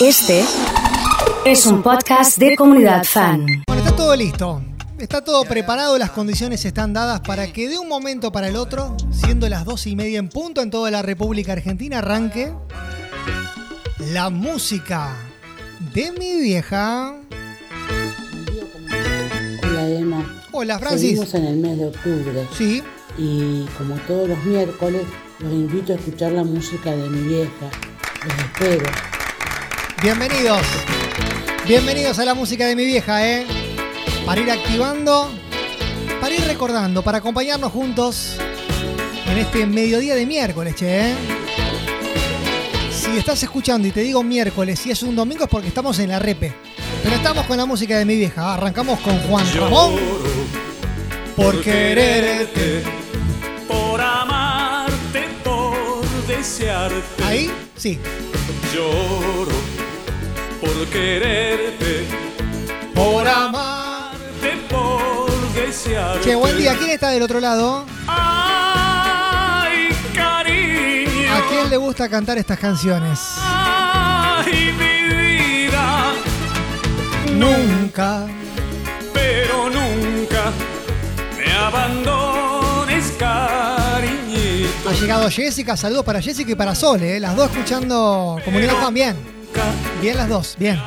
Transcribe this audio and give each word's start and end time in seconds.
Este 0.00 0.42
es 1.44 1.66
un 1.66 1.82
podcast 1.82 2.38
de 2.38 2.56
comunidad 2.56 3.04
fan. 3.04 3.44
Bueno, 3.66 3.82
está 3.82 3.94
todo 3.94 4.16
listo. 4.16 4.62
Está 4.98 5.22
todo 5.22 5.44
preparado, 5.44 5.98
las 5.98 6.10
condiciones 6.10 6.64
están 6.64 6.94
dadas 6.94 7.20
para 7.20 7.52
que 7.52 7.68
de 7.68 7.78
un 7.78 7.86
momento 7.86 8.32
para 8.32 8.48
el 8.48 8.56
otro, 8.56 8.96
siendo 9.10 9.46
las 9.50 9.66
dos 9.66 9.86
y 9.86 9.96
media 9.96 10.18
en 10.18 10.30
punto 10.30 10.62
en 10.62 10.70
toda 10.70 10.90
la 10.90 11.02
República 11.02 11.52
Argentina, 11.52 11.98
arranque 11.98 12.50
la 13.98 14.30
música 14.30 15.14
de 15.92 16.12
mi 16.12 16.40
vieja. 16.40 17.14
Hola 19.62 19.86
Emma. 19.86 20.42
Hola 20.52 20.78
Francis. 20.78 21.10
Seguimos 21.10 21.34
en 21.34 21.44
el 21.44 21.56
mes 21.56 21.76
de 21.76 21.86
octubre 21.88 22.48
Sí, 22.56 22.82
y 23.18 23.66
como 23.76 23.96
todos 24.06 24.30
los 24.30 24.44
miércoles 24.44 25.02
los 25.40 25.52
invito 25.52 25.92
a 25.92 25.96
escuchar 25.96 26.32
la 26.32 26.44
música 26.44 26.90
de 26.90 27.06
mi 27.10 27.28
vieja. 27.28 27.70
Los 28.24 28.34
espero. 28.46 29.09
Bienvenidos. 30.02 30.62
Bienvenidos 31.66 32.18
a 32.18 32.24
la 32.24 32.34
música 32.34 32.66
de 32.66 32.76
mi 32.76 32.84
vieja, 32.84 33.26
¿eh? 33.26 33.46
Para 34.24 34.40
ir 34.40 34.50
activando, 34.50 35.30
para 36.20 36.34
ir 36.34 36.44
recordando, 36.44 37.02
para 37.02 37.18
acompañarnos 37.18 37.72
juntos 37.72 38.36
en 39.26 39.38
este 39.38 39.66
mediodía 39.66 40.14
de 40.14 40.26
miércoles, 40.26 40.74
che, 40.74 41.10
¿eh? 41.10 41.14
Si 42.90 43.16
estás 43.16 43.42
escuchando 43.42 43.88
y 43.88 43.90
te 43.90 44.00
digo 44.00 44.22
miércoles 44.22 44.84
y 44.86 44.90
es 44.90 45.02
un 45.02 45.16
domingo 45.16 45.44
es 45.44 45.50
porque 45.50 45.68
estamos 45.68 45.98
en 45.98 46.10
la 46.10 46.18
repe. 46.18 46.52
Pero 47.02 47.16
estamos 47.16 47.46
con 47.46 47.56
la 47.56 47.66
música 47.66 47.98
de 47.98 48.04
mi 48.04 48.16
vieja. 48.16 48.54
Arrancamos 48.54 49.00
con 49.00 49.18
Juan 49.20 49.46
Ramón. 49.54 49.96
Por 51.34 51.62
quererte. 51.62 52.82
por 53.66 54.00
amarte, 54.00 55.28
por 55.42 56.06
desearte. 56.26 57.24
Ahí, 57.24 57.50
sí. 57.76 57.98
Lloro 58.74 59.79
por 60.60 60.86
quererte, 60.88 62.04
Por 62.94 63.26
amar. 63.26 64.14
amarte, 64.14 64.56
por 64.68 65.30
desearte. 65.54 66.20
Che, 66.24 66.34
buen 66.34 66.56
día. 66.58 66.76
¿Quién 66.76 66.90
está 66.90 67.08
del 67.10 67.22
otro 67.22 67.40
lado? 67.40 67.84
Ay, 68.06 69.88
cariño. 70.14 71.32
¿A 71.34 71.48
quién 71.48 71.70
le 71.70 71.76
gusta 71.76 72.08
cantar 72.08 72.38
estas 72.38 72.58
canciones? 72.58 73.18
Ay, 73.38 74.72
mi 74.78 75.14
vida. 75.14 76.12
Nunca. 77.32 78.26
Pero 79.14 79.70
nunca 79.70 80.52
me 81.36 81.52
abandones, 81.52 83.12
cariñito. 83.18 84.88
Ha 84.88 84.92
llegado 84.92 85.30
Jessica. 85.30 85.76
Saludos 85.76 86.04
para 86.04 86.20
Jessica 86.20 86.52
y 86.52 86.54
para 86.54 86.74
Sol, 86.74 87.02
¿eh? 87.02 87.18
Las 87.20 87.36
dos 87.36 87.50
escuchando 87.50 88.38
Comunidad 88.44 88.74
Fan. 88.80 88.94
Bien. 88.94 89.16
Nunca 89.16 89.62
Bien 90.00 90.16
las 90.16 90.28
dos. 90.28 90.56
Bien. 90.58 90.80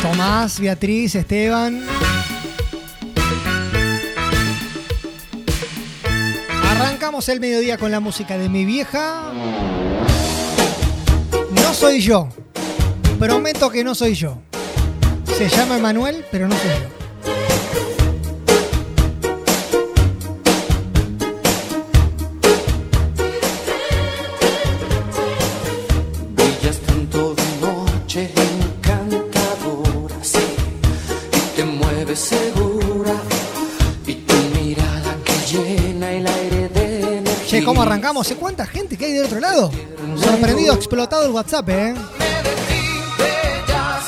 Tomás, 0.00 0.58
Beatriz, 0.58 1.14
Esteban. 1.14 1.84
Arrancamos 6.70 7.28
el 7.28 7.40
mediodía 7.40 7.76
con 7.76 7.90
la 7.90 8.00
música 8.00 8.38
de 8.38 8.48
mi 8.48 8.64
vieja. 8.64 9.30
No 11.50 11.74
soy 11.74 12.00
yo. 12.00 12.28
Prometo 13.18 13.70
que 13.70 13.84
no 13.84 13.94
soy 13.94 14.14
yo. 14.14 14.38
Se 15.36 15.48
llama 15.48 15.76
Emanuel, 15.76 16.24
pero 16.30 16.48
no 16.48 16.56
soy 16.56 16.70
yo. 16.70 17.01
Segura, 32.22 33.14
y 34.06 34.14
tu 34.14 34.34
mirada 34.54 35.16
que 35.24 35.32
llena 35.50 36.12
el 36.12 36.26
aire 36.26 36.68
de 36.68 37.16
energía. 37.18 37.46
Che, 37.46 37.64
¿cómo 37.64 37.82
arrancamos? 37.82 38.26
¿Sé 38.26 38.36
cuánta 38.36 38.64
gente 38.64 38.96
que 38.96 39.06
hay 39.06 39.12
del 39.12 39.26
otro 39.26 39.40
lado? 39.40 39.70
Sorprendido, 40.16 40.74
explotado 40.74 41.26
el 41.26 41.32
WhatsApp, 41.32 41.68
¿eh? 41.70 41.94
Háblame 41.94 42.44
de 42.44 42.54
ti, 42.68 42.84
bella 43.18 44.00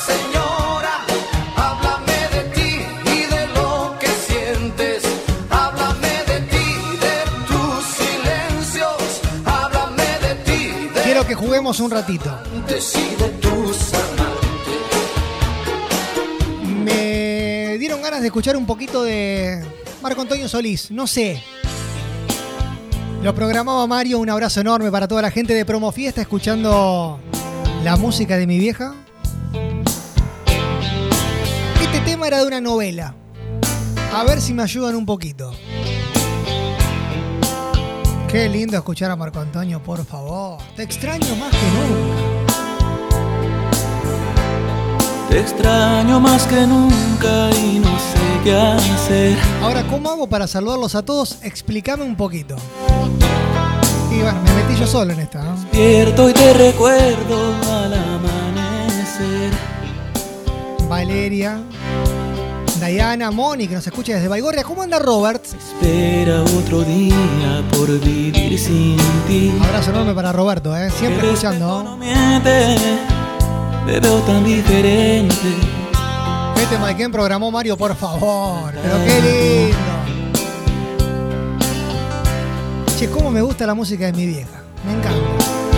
escuchar 18.26 18.56
un 18.56 18.66
poquito 18.66 19.02
de 19.02 19.64
Marco 20.02 20.20
Antonio 20.20 20.48
Solís. 20.48 20.90
No 20.90 21.06
sé. 21.06 21.42
Lo 23.22 23.34
programaba 23.34 23.86
Mario. 23.86 24.18
Un 24.18 24.30
abrazo 24.30 24.60
enorme 24.60 24.90
para 24.90 25.08
toda 25.08 25.22
la 25.22 25.30
gente 25.30 25.54
de 25.54 25.64
Promo 25.64 25.92
Fiesta 25.92 26.20
escuchando 26.20 27.20
la 27.82 27.96
música 27.96 28.36
de 28.36 28.46
mi 28.46 28.58
vieja. 28.58 28.94
Este 31.80 32.00
tema 32.00 32.26
era 32.26 32.40
de 32.40 32.46
una 32.46 32.60
novela. 32.60 33.14
A 34.12 34.24
ver 34.24 34.40
si 34.40 34.52
me 34.54 34.62
ayudan 34.62 34.94
un 34.94 35.06
poquito. 35.06 35.52
Qué 38.28 38.48
lindo 38.48 38.76
escuchar 38.76 39.10
a 39.10 39.16
Marco 39.16 39.40
Antonio, 39.40 39.82
por 39.82 40.04
favor. 40.04 40.58
Te 40.76 40.82
extraño 40.82 41.36
más 41.36 41.50
que 41.50 41.66
nunca. 41.66 42.33
Te 45.28 45.40
extraño 45.40 46.20
más 46.20 46.46
que 46.46 46.66
nunca 46.66 47.50
y 47.56 47.78
no 47.78 47.98
sé 47.98 48.40
qué 48.44 48.54
hacer. 48.54 49.38
Ahora, 49.62 49.86
¿cómo 49.88 50.10
hago 50.10 50.26
para 50.28 50.46
saludarlos 50.46 50.94
a 50.94 51.02
todos? 51.02 51.38
Explícame 51.42 52.04
un 52.04 52.16
poquito. 52.16 52.56
Y 54.10 54.20
bueno, 54.20 54.40
me 54.42 54.54
metí 54.54 54.78
yo 54.78 54.86
solo 54.86 55.12
en 55.12 55.20
esta. 55.20 55.42
¿no? 55.42 55.56
Despierto 55.56 56.28
y 56.30 56.32
te 56.32 56.52
recuerdo 56.54 57.54
al 57.72 57.94
amanecer. 57.94 59.50
Valeria, 60.88 61.60
Diana, 62.80 63.30
Moni, 63.30 63.66
que 63.66 63.74
nos 63.74 63.86
escucha 63.86 64.14
desde 64.14 64.28
Baigorria. 64.28 64.62
¿Cómo 64.62 64.82
anda 64.82 64.98
Robert? 64.98 65.42
Espera 65.44 66.42
otro 66.42 66.82
día 66.82 67.64
por 67.72 67.88
vivir 68.00 68.58
sin 68.58 68.96
ti. 69.26 69.52
Abrazo 69.62 69.90
enorme 69.90 70.14
para 70.14 70.32
Roberto, 70.32 70.76
¿eh? 70.76 70.90
siempre 70.90 71.28
escuchando. 71.28 71.82
no 71.82 71.96
miente, 71.96 72.76
te 73.86 74.00
veo 74.00 74.18
tan 74.20 74.44
diferente. 74.44 75.34
Este 76.56 76.78
Maiken 76.78 77.12
programó 77.12 77.50
Mario, 77.50 77.76
por 77.76 77.94
favor. 77.94 78.72
Pero 78.72 79.04
qué 79.04 79.20
lindo. 79.20 79.78
Che, 82.98 83.10
cómo 83.10 83.30
me 83.30 83.42
gusta 83.42 83.66
la 83.66 83.74
música 83.74 84.06
de 84.06 84.12
mi 84.12 84.26
vieja. 84.26 84.62
Me 84.86 84.92
encanta. 84.92 85.18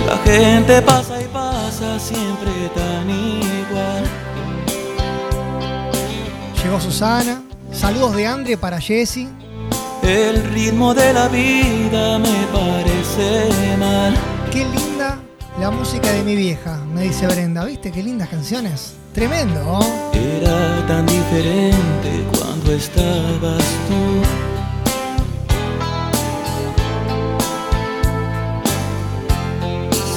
La 0.06 0.18
gente 0.18 0.82
pasa 0.82 1.20
y 1.20 1.26
pasa 1.26 1.98
siempre 1.98 2.50
tan 2.74 3.10
igual. 3.10 4.04
Llegó 6.62 6.80
Susana. 6.80 7.42
Saludos 7.72 8.14
de 8.14 8.26
Andre 8.26 8.56
para 8.56 8.80
Jessy. 8.80 9.28
El 10.02 10.44
ritmo 10.50 10.94
de 10.94 11.12
la 11.12 11.26
vida 11.28 12.18
me 12.20 12.46
parece 12.52 13.76
mal. 13.76 14.14
Qué 14.52 14.64
linda 14.64 14.95
la 15.60 15.70
música 15.70 16.12
de 16.12 16.22
mi 16.22 16.36
vieja, 16.36 16.78
me 16.92 17.02
dice 17.02 17.26
Brenda. 17.26 17.64
¿Viste 17.64 17.90
qué 17.90 18.02
lindas 18.02 18.28
canciones? 18.28 18.94
Tremendo. 19.14 19.60
¿oh? 19.66 20.10
Era 20.12 20.86
tan 20.86 21.06
diferente 21.06 22.24
cuando 22.36 22.72
estabas 22.72 23.64
tú. 23.88 24.22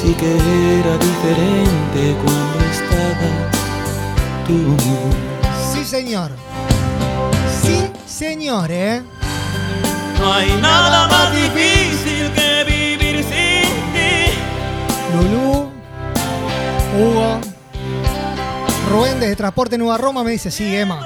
Sí 0.01 0.13
que 0.13 0.31
era 0.79 0.97
diferente 0.97 2.17
cuando 2.23 2.59
estabas 2.71 3.51
tú. 4.47 4.75
Sí, 5.73 5.85
señor. 5.85 6.31
Sí, 7.61 7.85
señor, 8.05 8.69
¿eh? 8.71 9.01
No 10.19 10.33
hay 10.33 10.51
nada 10.61 11.07
más 11.07 11.31
difícil 11.33 11.78
Lulú, 15.13 15.71
Hugo, 16.97 17.39
Rubén 18.89 19.19
desde 19.19 19.35
Transporte 19.35 19.77
Nueva 19.77 19.97
Roma 19.97 20.23
me 20.23 20.31
dice, 20.31 20.51
sí, 20.51 20.75
Emma. 20.75 20.99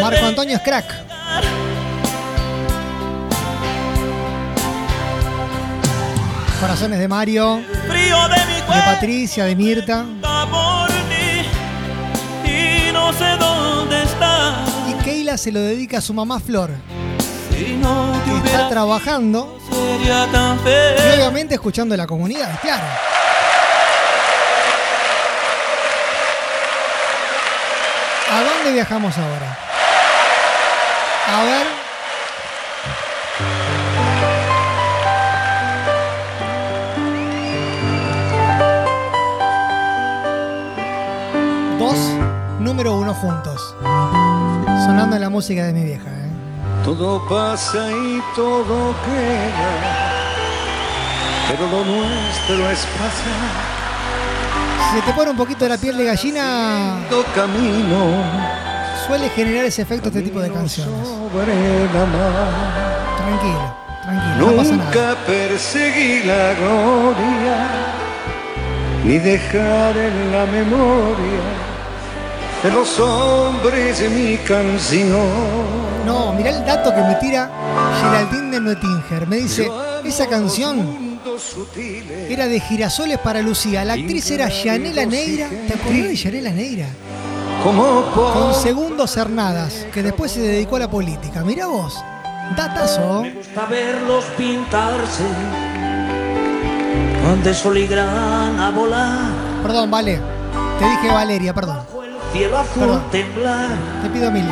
Marco 0.00 0.26
Antonio 0.26 0.56
es 0.56 0.62
crack. 0.62 1.04
Corazones 6.60 6.98
de 6.98 7.08
Mario, 7.08 7.56
de 7.56 8.82
Patricia, 8.84 9.44
de 9.44 9.54
Mirta. 9.54 10.04
Y 14.88 15.04
Keila 15.04 15.36
se 15.36 15.52
lo 15.52 15.60
dedica 15.60 15.98
a 15.98 16.00
su 16.00 16.14
mamá 16.14 16.40
Flor, 16.40 16.70
que 17.50 18.36
está 18.46 18.68
trabajando 18.68 19.58
sería 19.74 20.26
tan 20.32 20.56
Y 20.56 20.62
feliz. 20.62 21.14
obviamente 21.14 21.54
escuchando 21.54 21.96
la 21.96 22.06
comunidad, 22.06 22.60
claro. 22.60 22.84
¿A 28.30 28.42
dónde 28.42 28.72
viajamos 28.72 29.16
ahora? 29.16 29.58
A 31.28 31.42
ver. 31.44 31.66
Dos, 41.78 41.98
número 42.60 42.96
uno 42.96 43.12
juntos. 43.14 43.74
Sonando 44.86 45.18
la 45.18 45.28
música 45.28 45.64
de 45.66 45.72
mi 45.72 45.84
vieja. 45.84 46.10
Todo 46.84 47.26
pasa 47.26 47.90
y 47.90 48.20
todo 48.36 48.94
queda, 49.06 49.72
pero 51.48 51.66
lo 51.68 51.82
nuestro 51.82 52.70
es 52.70 52.84
pasar. 52.84 53.74
Si 54.90 54.96
se 54.96 55.02
te 55.06 55.12
pone 55.14 55.30
un 55.30 55.36
poquito 55.36 55.66
la 55.66 55.78
piel 55.78 55.96
de 55.96 56.04
gallina, 56.04 57.00
camino 57.34 58.22
suele 59.06 59.30
generar 59.30 59.64
ese 59.64 59.80
efecto 59.80 60.08
este 60.08 60.20
tipo 60.20 60.40
de 60.40 60.52
canciones. 60.52 61.08
sobre 61.08 61.86
la 61.86 62.04
mar. 62.04 63.16
Tranquilo, 63.16 63.74
tranquilo, 64.02 64.50
no 64.50 64.56
pasa 64.56 64.76
nada. 64.76 64.90
Nunca 64.90 65.16
perseguí 65.26 66.22
la 66.24 66.52
gloria, 66.52 67.68
ni 69.04 69.18
dejar 69.18 69.96
en 69.96 70.32
la 70.32 70.44
memoria 70.44 71.44
de 72.62 72.70
los 72.70 73.00
hombres 73.00 74.10
mi 74.10 74.36
canción. 74.36 75.83
No, 76.04 76.32
mirá 76.32 76.50
el 76.50 76.64
dato 76.64 76.94
que 76.94 77.00
me 77.00 77.14
tira 77.16 77.50
Geraldine 78.00 78.50
de 78.50 78.60
Noetinger. 78.60 79.26
Me 79.26 79.36
dice, 79.36 79.70
esa 80.04 80.26
canción 80.26 81.18
era 82.28 82.46
de 82.46 82.60
Girasoles 82.60 83.18
para 83.18 83.40
Lucía. 83.40 83.84
La 83.84 83.94
actriz 83.94 84.30
era 84.30 84.48
Yanela 84.48 85.06
Neira. 85.06 85.48
¿Te 85.48 85.74
acordás 85.74 86.02
de 86.08 86.16
Yanela 86.16 86.50
Neira? 86.50 86.86
Con 87.64 88.54
Segundo 88.54 89.06
Cernadas, 89.06 89.86
que 89.92 90.02
después 90.02 90.32
se 90.32 90.40
dedicó 90.40 90.76
a 90.76 90.80
la 90.80 90.90
política. 90.90 91.42
Mirá 91.44 91.66
vos, 91.66 91.94
datazo. 92.56 93.22
Me 93.22 93.30
gusta 93.32 93.64
verlos 93.64 94.24
pintarse 94.36 95.24
con 97.24 97.42
de 97.42 97.54
sol 97.54 97.78
y 97.78 97.86
grana 97.86 98.70
volar 98.70 99.30
Perdón, 99.62 99.90
vale. 99.90 100.20
Te 100.78 100.84
dije 100.84 101.10
Valeria, 101.10 101.54
perdón. 101.54 101.78
cielo 102.34 102.58
azul 102.58 102.80
Perdón. 102.80 103.02
temblar 103.10 103.68
Te 104.02 104.10
pido 104.10 104.30
mil. 104.30 104.44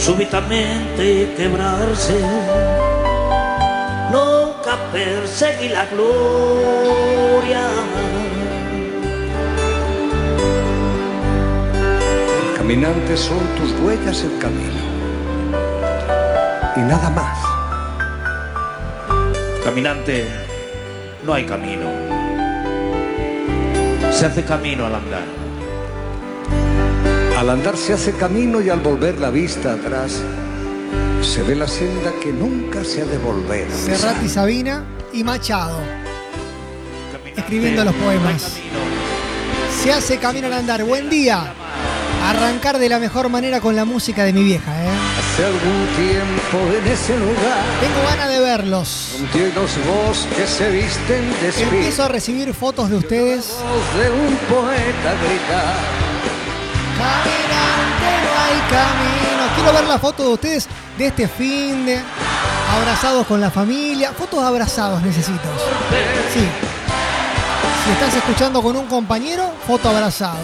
Súbitamente 0.00 1.34
quebrarse 1.36 2.18
nunca 4.10 4.72
perseguí 4.92 5.68
la 5.68 5.84
gloria 5.86 7.68
Caminantes 12.70 13.18
son 13.18 13.40
tus 13.56 13.72
huellas 13.80 14.22
el 14.22 14.38
camino. 14.38 14.80
Y 16.76 16.80
nada 16.82 17.10
más. 17.10 17.36
Caminante, 19.64 20.28
no 21.26 21.34
hay 21.34 21.44
camino. 21.46 21.86
Se 24.12 24.26
hace 24.26 24.44
camino 24.44 24.86
al 24.86 24.94
andar. 24.94 25.49
Al 27.40 27.48
andar 27.48 27.74
se 27.78 27.94
hace 27.94 28.12
camino 28.12 28.60
y 28.60 28.68
al 28.68 28.80
volver 28.80 29.18
la 29.18 29.30
vista 29.30 29.72
atrás, 29.72 30.20
se 31.22 31.42
ve 31.42 31.56
la 31.56 31.66
senda 31.66 32.12
que 32.22 32.34
nunca 32.34 32.84
se 32.84 33.00
ha 33.00 33.06
de 33.06 33.16
volver. 33.16 33.64
a 33.64 33.66
pisar. 33.66 33.96
Serrat 33.96 34.22
y 34.22 34.28
Sabina 34.28 34.84
y 35.14 35.24
Machado. 35.24 35.78
Escribiendo 37.34 37.82
los 37.82 37.94
poemas. 37.94 38.56
Se 39.82 39.90
hace 39.90 40.18
camino 40.18 40.48
al 40.48 40.52
andar. 40.52 40.84
Buen 40.84 41.08
día. 41.08 41.54
Arrancar 42.26 42.78
de 42.78 42.90
la 42.90 42.98
mejor 42.98 43.30
manera 43.30 43.58
con 43.62 43.74
la 43.74 43.86
música 43.86 44.24
de 44.24 44.34
mi 44.34 44.44
vieja, 44.44 44.70
¿eh? 44.84 44.88
Hace 45.18 45.46
algún 45.46 45.86
tiempo 45.96 46.76
en 46.76 46.92
ese 46.92 47.18
lugar, 47.18 47.64
Tengo 47.80 48.02
ganas 48.06 48.28
de 48.28 48.40
verlos. 48.40 49.16
los 49.54 49.70
bosques 49.86 50.50
se 50.50 50.70
visten 50.70 51.30
de 51.40 51.62
Empiezo 51.62 52.04
a 52.04 52.08
recibir 52.08 52.52
fotos 52.52 52.90
de 52.90 52.96
ustedes. 52.96 53.46
de 53.98 54.10
un 54.10 54.36
poeta 54.36 55.14
gritar. 55.24 56.09
Caminante, 57.00 58.10
no 58.24 58.32
hay 58.42 58.60
camino. 58.70 59.54
Quiero 59.54 59.72
ver 59.72 59.84
la 59.84 59.98
foto 59.98 60.22
de 60.24 60.32
ustedes 60.34 60.68
de 60.98 61.06
este 61.06 61.28
fin 61.28 61.86
de 61.86 62.00
abrazados 62.78 63.26
con 63.26 63.40
la 63.40 63.50
familia. 63.50 64.12
Fotos 64.12 64.42
abrazados 64.42 65.02
necesito. 65.02 65.48
Sí. 66.32 66.46
Si 67.84 67.90
estás 67.92 68.14
escuchando 68.14 68.62
con 68.62 68.76
un 68.76 68.86
compañero, 68.86 69.50
foto 69.66 69.88
abrazado. 69.88 70.38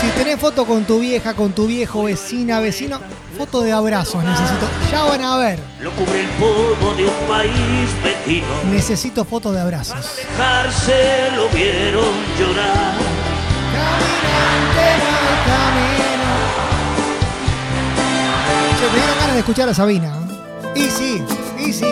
Si 0.00 0.08
tenés 0.08 0.40
foto 0.40 0.66
con 0.66 0.84
tu 0.84 0.98
vieja, 0.98 1.34
con 1.34 1.52
tu 1.52 1.66
viejo, 1.66 2.04
vecina, 2.04 2.58
vecino, 2.58 2.98
foto 3.38 3.60
de 3.62 3.70
abrazos 3.72 4.24
necesito. 4.24 4.66
Ya 4.90 5.04
van 5.04 5.22
a 5.22 5.36
ver. 5.36 5.58
lo 5.80 5.90
cubre 5.92 6.22
el 6.22 6.28
polvo 6.30 6.94
de 6.96 7.04
un 7.04 7.28
país 7.28 7.88
vecino 8.02 8.46
Necesito 8.72 9.24
fotos 9.24 9.54
de 9.54 9.60
abrazos. 9.60 10.16
dejarse 10.16 11.30
lo 11.36 11.48
vieron 11.50 12.12
llorar 12.38 12.94
Caminante 13.72 15.04
no. 15.04 15.89
Che, 18.80 18.86
me 18.86 18.92
dieron 18.94 19.18
ganas 19.18 19.34
de 19.34 19.38
escuchar 19.40 19.68
a 19.68 19.74
Sabina. 19.74 20.08
¿eh? 20.74 20.80
Y 20.80 20.90
sí, 20.90 21.22
y 21.58 21.70
sí. 21.70 21.84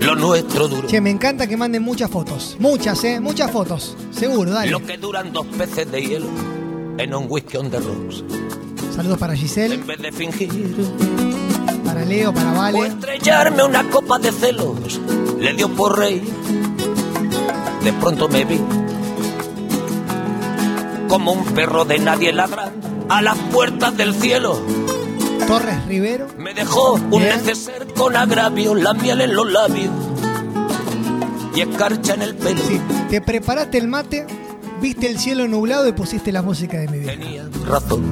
lo 0.00 0.14
nuestro 0.14 0.68
duro 0.68 0.86
Che, 0.86 1.00
me 1.00 1.10
encanta 1.10 1.46
que 1.46 1.56
manden 1.56 1.82
muchas 1.82 2.10
fotos. 2.10 2.56
Muchas, 2.58 3.02
¿eh? 3.04 3.20
Muchas 3.20 3.50
fotos. 3.50 3.96
Seguro, 4.10 4.52
dale. 4.52 4.70
lo 4.70 4.84
que 4.84 4.96
duran 4.96 5.32
dos 5.32 5.46
peces 5.46 5.90
de 5.90 6.02
hielo 6.02 6.26
en 6.98 7.14
un 7.14 7.26
whisky 7.28 7.56
on 7.56 7.70
the 7.70 7.80
rocks 7.80 8.22
Saludos 8.94 9.18
para 9.18 9.34
Giselle, 9.34 9.74
en 9.74 9.86
vez 9.86 9.98
de 10.00 10.12
fingir 10.12 10.76
para 11.84 12.04
Leo, 12.04 12.32
para 12.32 12.52
o 12.52 12.54
Vale. 12.56 12.86
estrellarme 12.86 13.64
una 13.64 13.82
copa 13.90 14.20
de 14.20 14.30
celos 14.30 15.00
le 15.44 15.52
dio 15.52 15.68
por 15.68 15.98
rey 15.98 16.22
de 17.84 17.92
pronto 17.92 18.30
me 18.30 18.46
vi 18.46 18.58
como 21.06 21.32
un 21.32 21.44
perro 21.44 21.84
de 21.84 21.98
nadie 21.98 22.32
ladrando 22.32 22.88
a 23.10 23.20
las 23.20 23.36
puertas 23.52 23.94
del 23.94 24.14
cielo 24.14 24.58
Torres 25.46 25.84
Rivero. 25.86 26.28
me 26.38 26.54
dejó 26.54 26.94
un 26.94 27.22
neceser 27.22 27.92
con 27.92 28.16
agravio 28.16 28.74
la 28.74 28.94
miel 28.94 29.20
en 29.20 29.34
los 29.34 29.52
labios 29.52 29.92
y 31.54 31.60
escarcha 31.60 32.14
en 32.14 32.22
el 32.22 32.34
pelo 32.36 32.62
Sí, 32.66 32.80
te 33.10 33.20
preparaste 33.20 33.76
el 33.76 33.86
mate, 33.86 34.26
viste 34.80 35.10
el 35.10 35.18
cielo 35.18 35.46
nublado 35.46 35.86
y 35.86 35.92
pusiste 35.92 36.32
la 36.32 36.40
música 36.40 36.78
de 36.78 36.88
mi 36.88 37.00
vida. 37.00 37.12
tenía 37.12 37.44
razón 37.66 38.02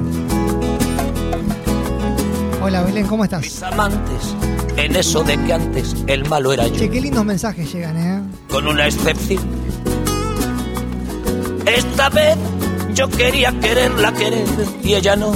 Hola 2.61 2.83
Belén, 2.83 3.07
¿cómo 3.07 3.23
estás? 3.23 3.41
mis 3.41 3.63
amantes 3.63 4.35
en 4.77 4.95
eso 4.95 5.23
de 5.23 5.37
que 5.37 5.53
antes 5.53 5.95
el 6.07 6.25
malo 6.25 6.53
era 6.53 6.67
yo 6.67 6.75
Che, 6.75 6.89
qué 6.89 7.01
lindos 7.01 7.25
mensajes 7.25 7.71
llegan, 7.71 7.97
¿eh? 7.97 8.21
con 8.49 8.67
una 8.67 8.87
excepción. 8.87 9.43
Esta 11.65 12.09
vez 12.09 12.37
yo 12.93 13.09
quería 13.09 13.51
quererla 13.59 14.13
querer 14.13 14.47
y 14.83 14.93
ella 14.93 15.15
no. 15.15 15.33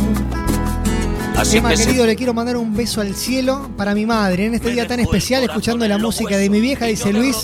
Así 1.36 1.58
Emma, 1.58 1.70
que 1.70 1.76
querido, 1.76 2.04
se 2.04 2.08
le 2.08 2.16
quiero 2.16 2.34
mandar 2.34 2.58
un 2.58 2.76
beso 2.76 3.00
al 3.02 3.14
cielo 3.16 3.70
para 3.78 3.94
mi 3.94 4.06
madre 4.06 4.48
en 4.48 4.56
este 4.56 4.72
día 4.72 4.88
tan 4.88 5.00
especial 5.00 5.44
escuchando 5.44 5.88
la 5.88 5.98
música 5.98 6.36
de 6.38 6.50
mi 6.50 6.60
vieja, 6.60 6.86
dice 6.86 7.14
Luis. 7.14 7.38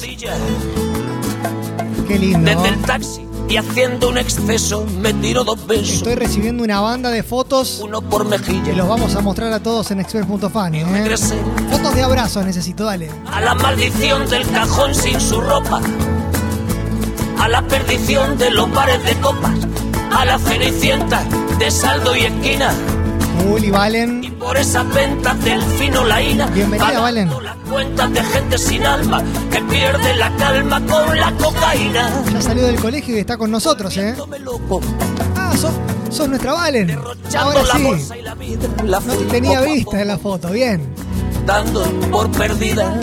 Qué 2.07 2.19
lindo. 2.19 2.49
Desde 2.49 2.69
el 2.69 2.81
taxi 2.81 3.32
y 3.49 3.57
haciendo 3.57 4.09
un 4.09 4.17
exceso 4.17 4.85
me 4.99 5.13
tiró 5.13 5.43
dos 5.43 5.65
besos, 5.67 5.89
Estoy 5.97 6.15
recibiendo 6.15 6.63
una 6.63 6.79
banda 6.81 7.09
de 7.11 7.23
fotos 7.23 7.81
uno 7.83 8.01
por 8.01 8.25
mejilla. 8.25 8.73
los 8.73 8.87
vamos 8.87 9.15
a 9.15 9.21
mostrar 9.21 9.51
a 9.53 9.59
todos 9.61 9.91
en 9.91 9.99
expert.fan. 9.99 10.75
¿eh? 10.75 11.15
Fotos 11.69 11.95
de 11.95 12.03
abrazos 12.03 12.45
necesito, 12.45 12.85
dale. 12.85 13.09
a 13.31 13.41
la 13.41 13.53
maldición 13.55 14.27
del 14.29 14.49
cajón 14.49 14.95
sin 14.95 15.19
su 15.19 15.39
ropa, 15.41 15.81
a 17.39 17.47
la 17.49 17.61
perdición 17.67 18.37
de 18.37 18.49
los 18.51 18.71
bares 18.73 19.03
de 19.05 19.15
copas, 19.19 19.59
a 20.11 20.25
la 20.25 20.39
cenicienta 20.39 21.23
de 21.59 21.69
saldo 21.69 22.15
y 22.15 22.21
esquina. 22.21 22.73
Uli, 23.51 23.67
Y 23.67 23.71
Valen. 23.71 24.35
por 24.39 24.57
esas 24.57 24.87
ventas 24.93 25.41
del 25.43 25.61
fino 25.61 26.03
laína 26.05 26.47
Bienvenida, 26.47 26.85
pagando 26.85 27.01
Valen. 27.03 27.29
las 27.43 27.55
cuentas 27.69 28.13
de 28.13 28.23
gente 28.23 28.57
sin 28.57 28.85
alma 28.85 29.23
que 29.51 29.61
pierde 29.61 30.15
la 30.15 30.35
calma 30.37 30.79
con 30.85 31.17
la 31.19 31.31
cocaína 31.33 32.23
Ya 32.31 32.41
salió 32.41 32.63
del 32.65 32.75
colegio 32.79 33.15
y 33.15 33.19
está 33.19 33.37
con 33.37 33.51
nosotros, 33.51 33.95
¿eh? 33.97 34.15
Ah, 35.35 35.53
sos, 35.57 35.71
sos 36.09 36.29
nuestra 36.29 36.53
Valen. 36.53 36.97
Ahora 37.37 37.63
la 37.63 37.73
sí. 37.75 38.15
y 38.19 38.21
la 38.21 38.35
la 38.83 38.99
No 38.99 39.13
te 39.13 39.25
tenía 39.25 39.61
vista 39.61 40.01
en 40.01 40.07
la 40.07 40.17
foto, 40.17 40.49
bien. 40.51 40.81
dando 41.45 41.83
por 42.11 42.29
perdida 42.31 42.95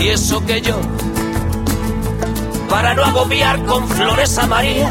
y 0.00 0.08
eso 0.08 0.44
que 0.44 0.60
yo 0.60 0.76
para 2.68 2.94
no 2.94 3.04
agobiar 3.04 3.64
con 3.66 3.86
flores 3.88 4.36
a 4.38 4.46
María, 4.46 4.90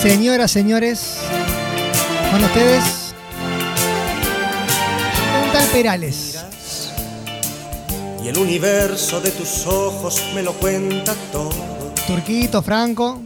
Señoras, 0.00 0.50
señores, 0.50 1.16
con 2.30 2.44
ustedes, 2.44 3.14
un 5.44 5.52
tal 5.52 5.66
Perales. 5.68 6.38
Y 8.22 8.28
el 8.28 8.38
universo 8.38 9.20
de 9.20 9.30
tus 9.30 9.66
ojos 9.66 10.22
me 10.34 10.42
lo 10.42 10.52
cuenta 10.54 11.14
todo. 11.32 11.50
Turquito, 12.06 12.62
Franco. 12.62 13.22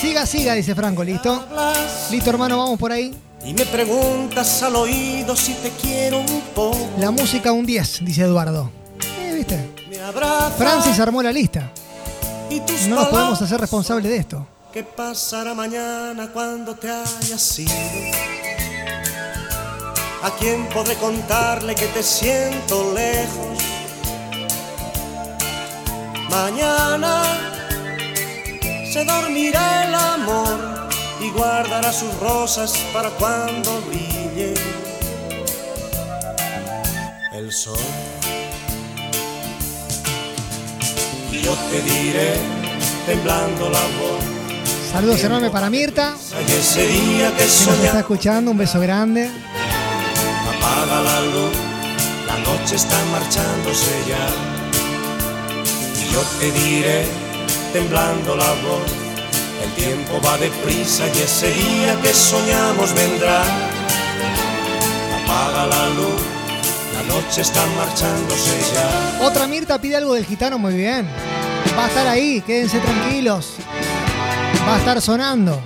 Siga, 0.00 0.26
siga, 0.26 0.54
dice 0.54 0.74
Franco, 0.74 1.02
¿listo? 1.02 1.44
Listo, 2.10 2.30
hermano, 2.30 2.58
vamos 2.58 2.78
por 2.78 2.92
ahí. 2.92 3.14
Y 3.44 3.54
me 3.54 3.64
preguntas 3.66 4.62
al 4.62 4.76
oído 4.76 5.34
si 5.34 5.54
te 5.54 5.70
quiero 5.70 6.20
un 6.20 6.40
poco. 6.54 6.78
La 6.98 7.10
música 7.10 7.52
un 7.52 7.66
10, 7.66 8.04
dice 8.04 8.22
Eduardo. 8.22 8.70
Eh, 9.20 9.32
¿Viste? 9.34 9.70
Me 9.90 9.96
Francis 10.56 11.00
armó 11.00 11.22
la 11.22 11.32
lista. 11.32 11.72
No 12.88 12.96
nos 12.96 13.08
podemos 13.08 13.40
hacer 13.40 13.60
responsables 13.60 14.10
de 14.10 14.16
esto. 14.18 14.46
¿Qué 14.72 14.82
pasará 14.82 15.52
mañana 15.52 16.30
cuando 16.32 16.74
te 16.74 16.88
hayas 16.88 17.58
ido? 17.58 17.72
¿A 20.22 20.30
quién 20.38 20.66
podré 20.70 20.94
contarle 20.94 21.74
que 21.74 21.84
te 21.88 22.02
siento 22.02 22.94
lejos? 22.94 23.58
Mañana 26.30 27.22
se 28.90 29.04
dormirá 29.04 29.84
el 29.84 29.94
amor 29.94 30.88
y 31.20 31.30
guardará 31.32 31.92
sus 31.92 32.18
rosas 32.18 32.74
para 32.94 33.10
cuando 33.10 33.78
brille 33.82 34.54
el 37.34 37.52
sol. 37.52 37.78
Y 41.30 41.42
yo 41.42 41.54
te 41.70 41.82
diré, 41.82 42.36
temblando 43.04 43.68
la 43.68 43.80
voz, 44.00 44.41
Saludos 44.92 45.24
enormes 45.24 45.50
para 45.50 45.70
Mirta, 45.70 46.14
que 46.46 46.54
nos 46.54 46.76
está 46.76 48.00
escuchando. 48.00 48.50
Un 48.50 48.58
beso 48.58 48.78
grande. 48.78 49.30
apaga 50.58 51.02
la 51.02 51.20
luz, 51.22 51.52
la 52.26 52.36
noche 52.38 52.76
está 52.76 52.96
marchándose 53.10 53.90
ya. 54.06 54.28
Y 55.98 56.12
yo 56.12 56.20
te 56.38 56.52
diré, 56.52 57.06
temblando 57.72 58.36
la 58.36 58.52
voz, 58.62 58.82
el 59.64 59.72
tiempo 59.82 60.20
va 60.24 60.36
deprisa 60.36 61.04
y 61.08 61.22
ese 61.22 61.50
día 61.52 61.98
que 62.02 62.12
soñamos 62.12 62.92
vendrá. 62.94 63.42
Apaga 65.24 65.66
la 65.68 65.88
luz, 65.88 66.20
la 66.92 67.14
noche 67.14 67.40
está 67.40 67.64
marchándose 67.78 68.58
ya. 68.74 69.26
Otra 69.26 69.46
Mirta 69.46 69.80
pide 69.80 69.96
algo 69.96 70.12
del 70.12 70.26
gitano, 70.26 70.58
muy 70.58 70.74
bien. 70.74 71.08
Va 71.78 71.86
a 71.86 71.88
estar 71.88 72.06
ahí, 72.06 72.42
quédense 72.42 72.78
tranquilos. 72.80 73.54
Va 74.66 74.76
a 74.76 74.78
estar 74.78 75.00
sonando. 75.00 75.60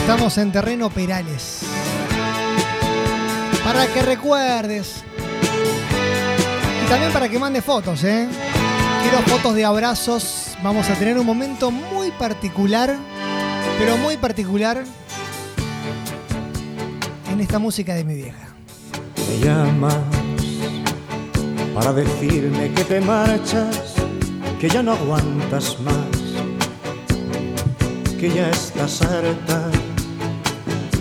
Estamos 0.00 0.38
en 0.38 0.52
terreno 0.52 0.90
Perales. 0.90 1.60
Para 3.64 3.86
que 3.86 4.02
recuerdes. 4.02 5.02
Y 6.84 6.88
también 6.88 7.12
para 7.12 7.28
que 7.28 7.38
mande 7.38 7.62
fotos, 7.62 8.04
¿eh? 8.04 8.28
Quiero 9.02 9.18
fotos 9.26 9.54
de 9.54 9.64
abrazos. 9.64 10.56
Vamos 10.62 10.88
a 10.90 10.94
tener 10.94 11.18
un 11.18 11.24
momento 11.24 11.70
muy 11.70 12.10
particular, 12.10 12.96
pero 13.78 13.96
muy 13.96 14.16
particular 14.16 14.84
en 17.32 17.40
esta 17.40 17.58
música 17.58 17.94
de 17.94 18.04
mi 18.04 18.14
vieja. 18.14 18.48
Me 19.16 19.46
llamas 19.46 19.96
para 21.74 21.92
decirme 21.92 22.72
que 22.72 22.84
te 22.84 23.00
marchas, 23.00 23.89
que 24.60 24.68
ya 24.68 24.82
no 24.82 24.92
aguantas 24.92 25.80
más, 25.80 26.20
que 28.18 28.28
ya 28.28 28.50
estás 28.50 29.00
harta 29.00 29.70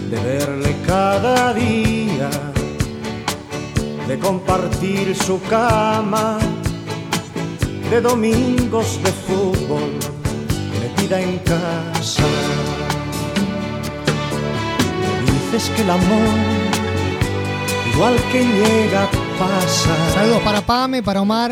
de 0.10 0.18
verle 0.18 0.78
cada 0.88 1.54
día, 1.54 2.30
de 4.08 4.18
compartir 4.18 5.14
su 5.14 5.42
cama, 5.42 6.40
de 7.92 8.00
domingos 8.00 8.98
de 9.04 9.12
fútbol, 9.12 9.92
metida 10.80 11.20
en 11.20 11.40
casa. 11.40 12.24
Dices 15.52 15.70
que 15.76 15.82
el 15.82 15.90
amor 15.90 16.30
igual 17.94 18.16
que 18.32 18.42
llega 18.42 19.10
pasa. 19.38 20.14
Saludos 20.14 20.42
para 20.44 20.62
Pame, 20.62 21.04
para 21.04 21.22
Omar, 21.22 21.52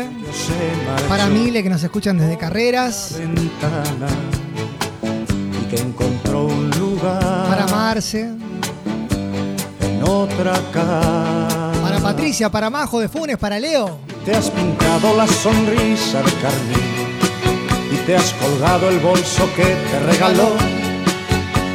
para 1.08 1.26
Mile 1.26 1.62
que 1.62 1.70
nos 1.70 1.82
escuchan 1.82 2.18
desde 2.18 2.36
carreras, 2.36 3.14
ventana 3.18 4.08
y 5.60 5.64
que 5.68 5.80
encontró 5.80 6.46
un 6.46 6.70
lugar 6.70 7.48
para 7.48 7.66
Marce, 7.66 8.30
en 9.80 10.02
otra 10.04 10.54
casa. 10.72 11.72
para 11.82 11.98
Patricia, 12.00 12.50
para 12.50 12.70
Majo 12.70 13.00
de 13.00 13.08
Funes, 13.08 13.36
para 13.38 13.58
Leo. 13.58 13.98
Te 14.24 14.34
has 14.34 14.50
pintado 14.50 15.16
la 15.16 15.26
sonrisa 15.26 16.22
de 16.22 16.32
carmín 16.42 17.08
y 17.92 17.96
te 18.06 18.16
has 18.16 18.32
colgado 18.34 18.88
el 18.90 18.98
bolso 18.98 19.48
que 19.56 19.64
te 19.64 20.00
regaló. 20.12 20.50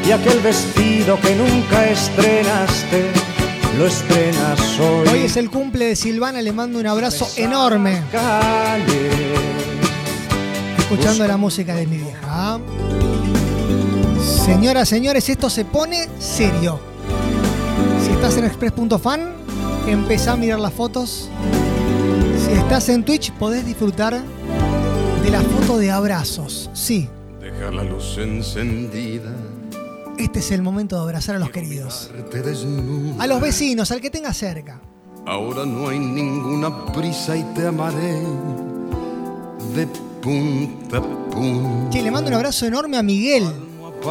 Y 0.05 0.11
aquel 0.11 0.39
vestido 0.39 1.19
que 1.19 1.35
nunca 1.35 1.87
estrenaste 1.89 3.32
lo 3.77 3.87
estrenas 3.87 4.79
hoy. 4.79 5.07
Hoy 5.09 5.19
es 5.25 5.37
el 5.37 5.49
cumple 5.49 5.85
de 5.85 5.95
Silvana, 5.95 6.41
le 6.41 6.51
mando 6.51 6.79
un 6.79 6.87
abrazo 6.87 7.27
enorme, 7.37 8.03
calle. 8.11 9.09
escuchando 10.77 11.27
la 11.27 11.37
música 11.37 11.75
de 11.75 11.87
mi 11.87 11.97
vieja. 11.97 12.19
¿ah? 12.23 12.59
Señoras, 14.45 14.89
señores, 14.89 15.27
esto 15.29 15.49
se 15.49 15.65
pone 15.65 16.07
serio. 16.19 16.79
Si 18.05 18.11
estás 18.11 18.37
en 18.37 18.45
express.fan, 18.45 19.31
empezá 19.87 20.33
a 20.33 20.35
mirar 20.35 20.59
las 20.59 20.73
fotos. 20.73 21.29
Si 22.45 22.53
estás 22.53 22.89
en 22.89 23.03
Twitch, 23.03 23.31
podés 23.33 23.65
disfrutar 23.65 24.21
de 25.23 25.29
la 25.31 25.41
foto 25.41 25.77
de 25.77 25.91
abrazos. 25.91 26.69
Sí, 26.73 27.09
Dejar 27.39 27.73
la 27.73 27.83
luz 27.83 28.17
encendida, 28.17 29.31
este 30.25 30.39
es 30.39 30.51
el 30.51 30.61
momento 30.61 30.95
de 30.95 31.03
abrazar 31.03 31.35
a 31.35 31.39
los 31.39 31.49
queridos. 31.51 32.09
A 33.19 33.27
los 33.27 33.41
vecinos, 33.41 33.91
al 33.91 34.01
que 34.01 34.09
tenga 34.09 34.33
cerca. 34.33 34.81
Ahora 35.25 35.65
no 35.65 35.89
hay 35.89 35.99
ninguna 35.99 36.85
prisa 36.87 37.37
y 37.37 37.43
te 37.55 37.67
amaré 37.67 38.21
de 39.75 39.87
punta 40.21 40.97
a 40.97 41.01
punta. 41.01 41.89
Che, 41.91 42.01
le 42.01 42.11
mando 42.11 42.29
un 42.29 42.35
abrazo 42.35 42.65
enorme 42.65 42.97
a 42.97 43.03
Miguel. 43.03 43.45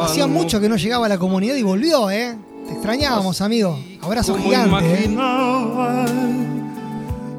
Hacía 0.01 0.25
mucho 0.25 0.59
que 0.59 0.67
no 0.67 0.75
llegaba 0.75 1.05
a 1.05 1.09
la 1.09 1.19
comunidad 1.19 1.55
y 1.55 1.63
volvió, 1.63 2.09
¿eh? 2.09 2.35
Te 2.65 2.73
extrañábamos, 2.73 3.41
amigo. 3.41 3.79
Abrazo 4.01 4.35
gigante, 4.37 5.05
¿eh? 5.05 5.15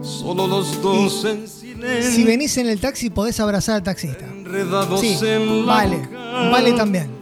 Solo 0.03 0.47
los 0.47 0.81
dos 0.81 1.25
en 1.25 1.49
silencio. 1.49 2.13
Si 2.13 2.23
venís 2.25 2.57
en 2.59 2.69
el 2.69 2.79
taxi, 2.79 3.11
podés 3.11 3.41
abrazar 3.41 3.77
al 3.77 3.83
taxista. 3.83 4.27
Sí, 5.01 5.19
vale. 5.67 6.09
Vale 6.51 6.73
también. 6.75 7.14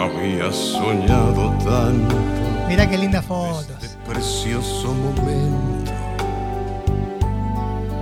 Había 0.00 0.50
soñado 0.52 1.50
tanto 1.62 2.16
Mirá 2.68 2.88
qué 2.88 2.96
lindas 2.96 3.24
fotos. 3.24 3.66
precioso 4.06 4.94
momento. 4.94 5.92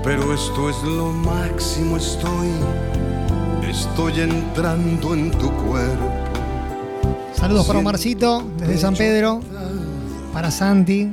Pero 0.05 0.33
esto 0.33 0.71
es 0.71 0.83
lo 0.85 1.07
máximo, 1.12 1.97
estoy, 1.97 2.49
estoy 3.69 4.21
entrando 4.21 5.14
en 5.14 5.31
tu 5.33 5.50
cuerpo. 5.50 6.11
Saludos 7.35 7.67
para 7.67 7.81
Omarcito, 7.81 8.45
desde 8.59 8.78
San 8.78 8.95
Pedro. 8.95 9.40
Para 10.33 10.50
Santi, 10.50 11.11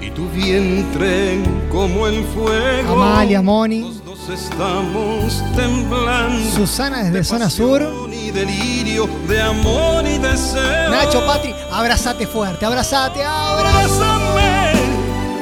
Y 0.00 0.10
tu 0.10 0.28
vientre 0.30 1.38
como 1.70 2.06
el 2.06 2.24
fuego. 2.24 2.92
Amalia, 2.94 3.42
Moni, 3.42 3.82
Los 3.82 4.04
dos 4.04 4.28
estamos 4.30 5.44
temblando. 5.54 6.50
Susana 6.50 7.04
desde 7.04 7.24
Zona 7.24 7.50
Sur. 7.50 8.01
Delirio 8.32 9.06
de 9.28 9.42
amor 9.42 10.04
y 10.06 10.18
deseo. 10.18 10.90
Nacho, 10.90 11.24
Patri, 11.26 11.54
abrazate 11.70 12.26
fuerte, 12.26 12.64
abrazate. 12.64 13.22
Abrázame, 13.24 14.72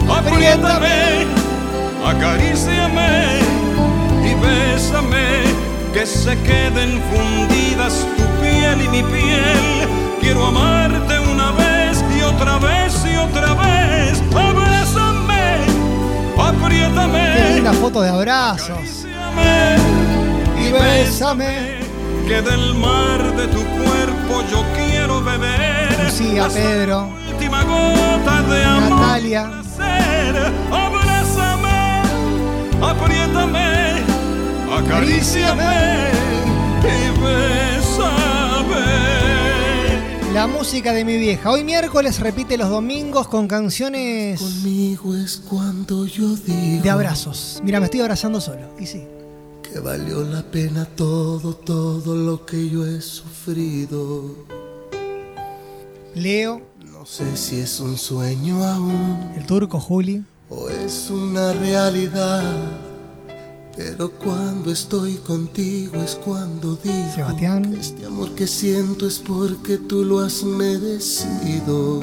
apriétame 0.08 1.26
acaríciame 2.06 3.38
y 4.24 4.34
bésame, 4.34 5.42
que 5.92 6.06
se 6.06 6.36
queden 6.42 7.00
fundidas 7.10 8.06
tu 8.16 8.24
piel 8.42 8.80
y 8.82 8.88
mi 8.88 9.02
piel. 9.02 9.88
Quiero 10.20 10.46
amarte 10.46 11.18
una 11.20 11.52
vez 11.52 12.02
y 12.16 12.22
otra 12.22 12.58
vez 12.58 12.94
y 13.04 13.16
otra 13.16 13.54
vez. 13.54 14.22
Abrázame, 14.34 15.58
Qué 16.34 16.42
apriétame. 16.42 17.54
linda 17.54 17.72
foto 17.74 18.02
de 18.02 18.08
abrazos. 18.08 19.06
Y 20.58 20.72
bésame. 20.72 21.79
Que 22.30 22.42
del 22.42 22.74
mar 22.76 23.34
de 23.36 23.48
tu 23.48 23.58
cuerpo 23.58 24.44
yo 24.52 24.64
quiero 24.76 25.20
beber. 25.20 25.88
Lucía, 26.04 26.46
Pedro, 26.48 27.10
última 27.28 27.64
gota 27.64 28.42
de 28.42 28.64
amor. 28.64 29.00
Natalia. 29.00 29.50
Abrázame, 30.70 32.02
apriétame, 32.80 34.04
acaríciame 34.78 36.10
y 36.84 37.10
bésame. 37.20 38.84
La 40.32 40.46
música 40.46 40.92
de 40.92 41.04
mi 41.04 41.16
vieja. 41.16 41.50
Hoy 41.50 41.64
miércoles 41.64 42.20
repite 42.20 42.56
los 42.56 42.70
domingos 42.70 43.26
con 43.26 43.48
canciones 43.48 44.40
Conmigo 44.40 45.16
es 45.16 45.38
cuando 45.38 46.06
yo 46.06 46.36
digo 46.36 46.84
de 46.84 46.90
abrazos. 46.90 47.60
Mira, 47.64 47.80
me 47.80 47.86
estoy 47.86 48.02
abrazando 48.02 48.40
solo. 48.40 48.68
Y 48.78 48.86
sí. 48.86 49.04
Que 49.72 49.78
valió 49.80 50.22
la 50.22 50.42
pena 50.42 50.84
todo, 50.84 51.54
todo 51.54 52.14
lo 52.16 52.44
que 52.46 52.68
yo 52.68 52.86
he 52.86 53.00
sufrido. 53.00 54.24
Leo, 56.14 56.62
No 56.92 57.06
sé 57.06 57.36
si 57.36 57.60
es 57.60 57.80
un 57.80 57.96
sueño 57.96 58.62
aún 58.64 59.32
el 59.36 59.46
turco 59.46 59.78
Juli. 59.80 60.24
o 60.48 60.68
es 60.68 61.08
una 61.10 61.52
realidad. 61.52 62.42
Pero 63.76 64.10
cuando 64.10 64.70
estoy 64.72 65.14
contigo 65.16 65.96
es 66.02 66.16
cuando 66.16 66.76
digo 66.82 67.14
Sebastián. 67.14 67.72
que 67.72 67.80
este 67.80 68.04
amor 68.06 68.34
que 68.34 68.46
siento 68.46 69.06
es 69.06 69.18
porque 69.20 69.78
tú 69.78 70.04
lo 70.04 70.20
has 70.20 70.42
merecido. 70.42 72.00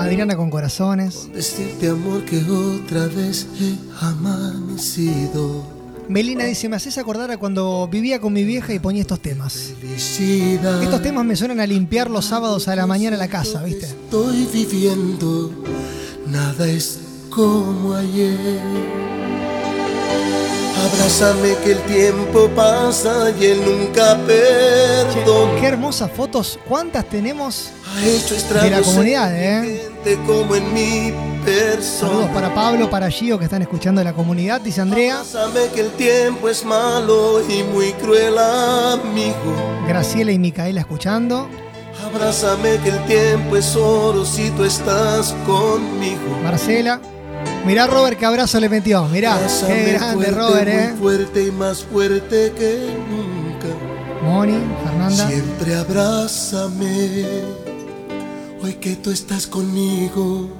Adriana 0.00 0.36
con 0.36 0.50
corazones. 0.50 1.28
Decirte 1.32 1.88
amor 1.90 2.24
que 2.24 2.42
otra 2.50 3.06
vez 3.06 3.46
he 3.60 3.76
amanecido. 4.04 5.62
Melina 6.10 6.44
dice, 6.44 6.68
me 6.68 6.74
haces 6.74 6.98
acordar 6.98 7.30
a 7.30 7.36
cuando 7.36 7.86
vivía 7.86 8.18
con 8.18 8.32
mi 8.32 8.42
vieja 8.42 8.74
y 8.74 8.80
ponía 8.80 9.02
estos 9.02 9.20
temas. 9.20 9.74
Felicidad. 9.80 10.82
Estos 10.82 11.02
temas 11.02 11.24
me 11.24 11.36
suenan 11.36 11.60
a 11.60 11.66
limpiar 11.68 12.10
los 12.10 12.24
sábados 12.24 12.66
a 12.66 12.74
la 12.74 12.84
mañana 12.84 13.16
la 13.16 13.28
casa, 13.28 13.62
¿viste? 13.62 13.86
Estoy 13.86 14.44
viviendo, 14.52 15.52
nada 16.26 16.66
es 16.66 16.98
como 17.30 17.94
ayer. 17.94 18.58
Abrázame 20.90 21.54
que 21.62 21.72
el 21.72 21.82
tiempo 21.82 22.50
pasa 22.56 23.30
y 23.40 23.44
él 23.44 23.60
nunca 23.64 24.18
perdona. 24.26 25.60
Qué 25.60 25.66
hermosas 25.68 26.10
fotos. 26.10 26.58
¿Cuántas 26.66 27.08
tenemos? 27.08 27.70
De 28.60 28.70
la 28.70 28.82
comunidad, 28.82 29.32
¿eh? 29.32 29.88
gente 30.02 30.18
como 30.26 30.56
en. 30.56 31.29
Saludos 31.80 32.28
para 32.34 32.54
Pablo, 32.54 32.90
para 32.90 33.10
Gio 33.10 33.38
que 33.38 33.44
están 33.44 33.62
escuchando 33.62 34.02
la 34.04 34.12
comunidad. 34.12 34.60
Dice 34.60 34.80
Andrea. 34.80 35.20
Abrázame 35.20 35.68
que 35.74 35.80
el 35.80 35.90
tiempo 35.92 36.48
es 36.48 36.64
malo 36.64 37.40
y 37.48 37.62
muy 37.62 37.92
cruel 37.94 38.38
amigo. 38.38 39.54
Graciela 39.88 40.32
y 40.32 40.38
Micaela 40.38 40.80
escuchando. 40.80 41.48
Abrázame 42.04 42.76
que 42.78 42.90
el 42.90 43.04
tiempo 43.06 43.56
es 43.56 43.74
oro 43.76 44.24
si 44.24 44.50
tú 44.50 44.64
estás 44.64 45.34
conmigo. 45.46 46.38
Marcela. 46.42 47.00
Mirá 47.66 47.86
Robert 47.86 48.18
qué 48.18 48.26
abrazo 48.26 48.60
le 48.60 48.68
metió. 48.68 49.04
Mirá, 49.06 49.34
Abrázame 49.34 49.74
qué 49.74 49.92
grande 49.92 50.26
fuerte, 50.26 50.40
Robert, 50.40 50.68
eh. 50.68 50.88
Muy 50.90 50.98
fuerte 50.98 51.46
y 51.46 51.50
más 51.50 51.84
fuerte 51.84 52.52
que 52.56 52.94
nunca. 53.08 53.68
Moni, 54.22 54.58
Fernanda. 54.84 55.28
Siempre 55.28 55.74
abrázame. 55.74 57.24
Hoy 58.62 58.74
que 58.74 58.96
tú 58.96 59.10
estás 59.10 59.46
conmigo. 59.46 60.59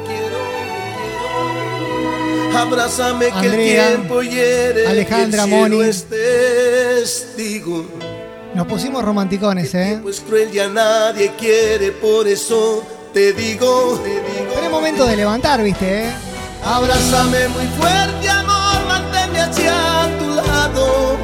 Abrázame 2.55 3.31
que 3.39 3.47
el 3.47 3.55
tiempo 3.55 4.21
hiere. 4.21 4.87
Alejandra, 4.87 5.43
el 5.43 5.49
cielo 5.49 5.69
Moni. 5.69 5.81
es 5.81 6.05
testigo. 6.05 7.85
Nos 8.53 8.67
pusimos 8.67 9.03
romanticones, 9.03 9.73
eh. 9.75 9.99
Pues 10.03 10.19
cruel 10.19 10.51
ya 10.51 10.67
nadie 10.67 11.31
quiere, 11.39 11.91
por 11.93 12.27
eso 12.27 12.83
te 13.13 13.31
digo, 13.33 13.99
te 14.03 14.09
digo. 14.09 14.51
Pero 14.53 14.65
es 14.65 14.71
momento 14.71 15.05
de 15.05 15.15
levantar, 15.15 15.63
viste, 15.63 16.05
eh. 16.07 16.11
Abrázame 16.63 17.47
muy 17.47 17.65
fuerte, 17.79 18.29
amor, 18.29 18.85
manténme 18.87 19.39
hacia 19.39 20.09
tu 20.19 20.29
lado. 20.35 21.17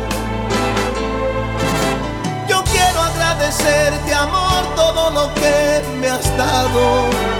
Yo 2.47 2.63
quiero 2.71 3.01
agradecerte, 3.01 4.13
amor, 4.13 4.75
todo 4.75 5.11
lo 5.11 5.33
que 5.35 5.81
me 5.99 6.07
has 6.07 6.37
dado. 6.37 7.36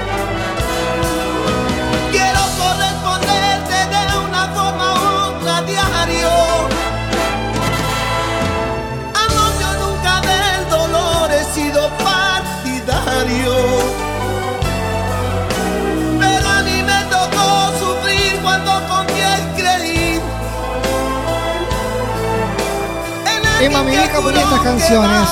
Mi 23.87 23.95
vieja 23.95 24.21
ponía 24.21 24.41
estas 24.41 24.61
canciones. 24.61 25.29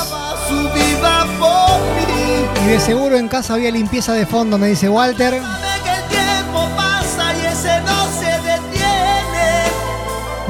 Y 2.63 2.67
de 2.67 2.79
seguro 2.79 3.17
en 3.17 3.27
casa 3.27 3.53
había 3.55 3.71
limpieza 3.71 4.13
de 4.13 4.25
fondo, 4.25 4.57
me 4.57 4.67
dice 4.67 4.89
Walter. 4.89 5.41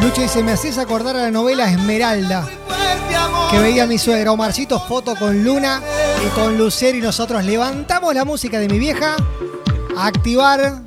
Lucho 0.02 0.22
dice, 0.22 0.44
me 0.44 0.52
haces 0.52 0.78
acordar 0.78 1.16
a 1.16 1.24
la 1.24 1.32
novela 1.32 1.70
Esmeralda, 1.70 2.48
que 3.50 3.60
veía 3.60 3.88
mi 3.88 3.98
suegra. 3.98 4.32
Omarcito, 4.32 4.80
foto 4.80 5.16
con 5.16 5.44
Luna 5.44 5.82
y 6.24 6.30
con 6.30 6.58
Lucero 6.58 6.98
y 6.98 7.02
nosotros 7.02 7.44
levantamos 7.44 8.14
la 8.14 8.24
música 8.24 8.60
de 8.60 8.70
mi 8.70 8.78
vieja. 8.78 9.16
A 9.98 10.08
activar. 10.08 10.82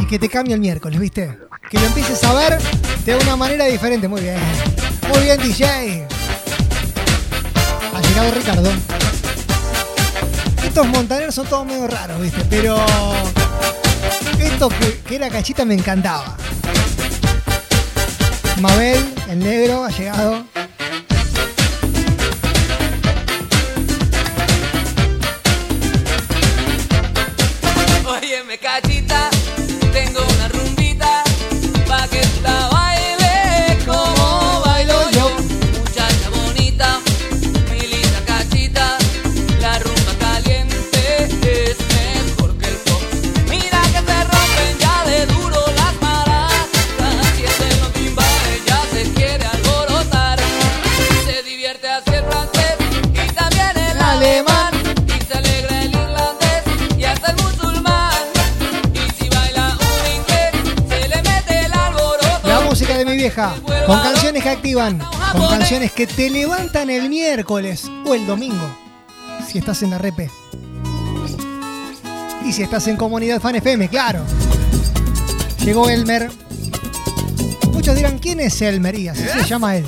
Y 0.00 0.06
que 0.06 0.18
te 0.18 0.28
cambie 0.28 0.54
el 0.54 0.60
miércoles, 0.60 0.98
¿viste? 0.98 1.38
Que 1.68 1.78
lo 1.78 1.86
empieces 1.86 2.22
a 2.24 2.32
ver 2.32 2.81
de 3.04 3.16
una 3.16 3.36
manera 3.36 3.66
diferente. 3.66 4.08
Muy 4.08 4.20
bien. 4.20 4.36
Muy 5.08 5.22
bien, 5.24 5.40
DJ. 5.40 6.06
Ha 7.94 8.00
llegado 8.00 8.30
Ricardo. 8.30 8.70
Estos 10.64 10.86
montaneros 10.86 11.34
son 11.34 11.46
todos 11.46 11.66
medio 11.66 11.86
raros, 11.86 12.20
¿viste? 12.20 12.42
Pero 12.48 12.76
esto 14.38 14.68
que, 14.68 15.00
que 15.06 15.16
era 15.16 15.28
cachita 15.28 15.64
me 15.64 15.74
encantaba. 15.74 16.36
Mabel, 18.60 19.14
el 19.28 19.38
negro, 19.40 19.84
ha 19.84 19.90
llegado. 19.90 20.51
Vieja. 63.32 63.54
Con 63.86 63.98
canciones 64.00 64.42
que 64.42 64.48
activan. 64.48 64.98
Con 65.32 65.48
canciones 65.48 65.92
que 65.92 66.06
te 66.06 66.30
levantan 66.30 66.90
el 66.90 67.08
miércoles 67.08 67.90
o 68.04 68.14
el 68.14 68.26
domingo. 68.26 68.68
Si 69.46 69.58
estás 69.58 69.82
en 69.82 69.90
la 69.90 69.98
repe. 69.98 70.30
Y 72.44 72.52
si 72.52 72.62
estás 72.62 72.86
en 72.88 72.96
Comunidad 72.96 73.40
Fan 73.40 73.56
FM, 73.56 73.88
claro. 73.88 74.24
Llegó 75.64 75.88
Elmer. 75.88 76.30
Muchos 77.72 77.94
dirán, 77.94 78.18
¿quién 78.18 78.40
es 78.40 78.60
Elmer? 78.60 78.98
Y 78.98 79.08
así 79.08 79.22
se 79.22 79.44
llama 79.44 79.76
él. 79.76 79.86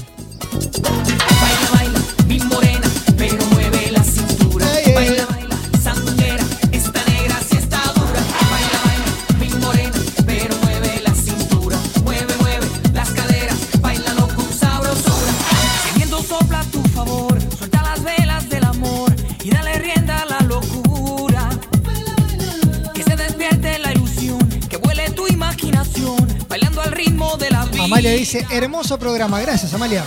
Amalia 28.04 28.18
dice, 28.20 28.46
hermoso 28.50 28.98
programa. 28.98 29.40
Gracias, 29.40 29.72
Amalia. 29.72 30.04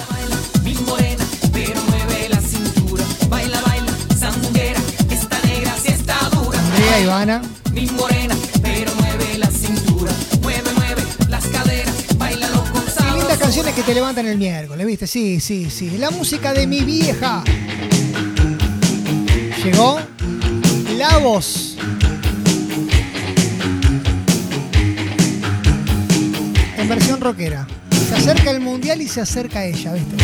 Andrea, 6.54 7.00
Ivana. 7.02 7.42
Mi 7.74 7.88
morena, 7.88 8.36
pero 8.62 8.94
mueve 9.00 9.40
la 9.40 9.50
cintura. 9.50 10.12
Mueve, 10.44 10.72
mueve 10.76 11.02
las 11.28 11.48
caderas, 11.48 11.96
bailalo 12.20 12.64
con 12.72 12.86
Qué 12.86 12.92
sabor. 12.92 13.18
lindas 13.18 13.38
canciones 13.40 13.74
que 13.74 13.82
te 13.82 13.96
levantan 13.96 14.28
el 14.28 14.38
miércoles, 14.38 14.86
¿viste? 14.86 15.08
Sí, 15.08 15.40
sí, 15.40 15.72
sí. 15.72 15.98
La 15.98 16.12
música 16.12 16.54
de 16.54 16.68
mi 16.68 16.82
vieja. 16.82 17.44
Llegó 19.64 20.00
la 20.96 21.18
voz. 21.18 21.78
En 26.78 26.88
versión 26.88 27.20
rockera. 27.20 27.68
Se 28.08 28.16
acerca 28.16 28.52
el 28.52 28.62
mundial 28.62 29.02
y 29.02 29.08
se 29.08 29.22
acerca 29.22 29.66
ella, 29.66 29.94
¿viste? 29.94 30.16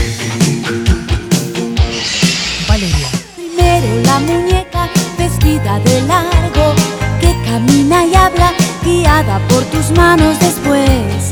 Valeria. 2.67 3.08
Primero 3.36 4.02
la 4.06 4.19
muñeca 4.19 4.89
vestida 5.17 5.80
de 5.80 6.02
largo 6.04 6.74
que 7.19 7.36
camina 7.43 8.06
y 8.06 8.15
habla 8.15 8.54
guiada 8.86 9.39
por 9.50 9.63
tus 9.65 9.91
manos 9.91 10.39
después. 10.39 11.32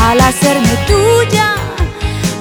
Al 0.00 0.20
hacerme 0.20 0.76
tuya, 0.88 1.54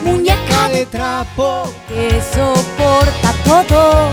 muñeca 0.04 0.69
de 0.69 0.88
trapo 0.88 1.71
que 1.88 2.19
soporta 2.34 3.34
todo. 3.45 4.10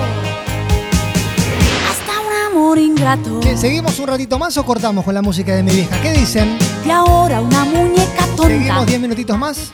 Hasta 1.90 2.20
un 2.20 2.52
amor 2.52 2.78
ingrato. 2.78 3.40
¿Seguimos 3.56 3.98
un 3.98 4.08
ratito 4.08 4.38
más 4.38 4.56
o 4.58 4.64
cortamos 4.64 5.04
con 5.04 5.14
la 5.14 5.22
música 5.22 5.54
de 5.56 5.62
mi 5.62 5.72
vieja? 5.72 6.00
¿Qué 6.02 6.12
dicen? 6.12 6.58
Y 6.84 6.90
ahora 6.90 7.40
una 7.40 7.64
muñeca 7.64 8.27
tonta. 8.42 8.54
¿Seguimos 8.54 8.86
10 8.86 9.00
minutitos 9.00 9.38
más? 9.38 9.72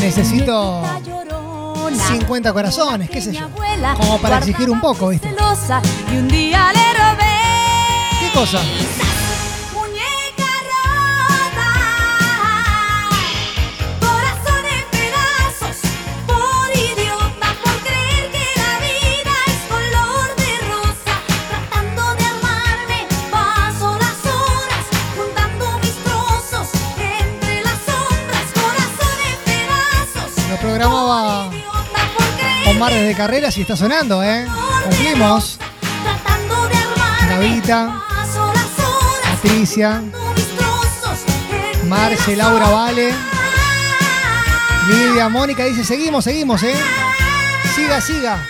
Necesito 0.00 0.82
50 2.08 2.52
corazones, 2.52 3.10
qué 3.10 3.20
sé 3.20 3.32
yo. 3.32 3.48
Como 3.96 4.18
para 4.18 4.38
exigir 4.38 4.70
un 4.70 4.80
poco, 4.80 5.08
¿viste? 5.08 5.30
¿Qué 8.20 8.30
cosa? 8.38 8.60
Programaba 30.72 31.50
Omar 32.66 32.94
desde 32.94 33.14
carreras 33.14 33.56
y 33.58 33.60
está 33.60 33.76
sonando, 33.76 34.22
¿eh? 34.22 34.46
Cumplimos. 34.84 35.58
Horas, 38.38 38.70
Patricia, 39.22 40.02
Marce, 41.88 42.36
Laura, 42.36 42.70
Vale. 42.70 43.12
Lidia, 44.88 45.28
Mónica 45.28 45.64
dice, 45.64 45.84
seguimos, 45.84 46.24
seguimos, 46.24 46.62
¿eh? 46.62 46.74
Siga, 47.74 48.00
siga. 48.00 48.46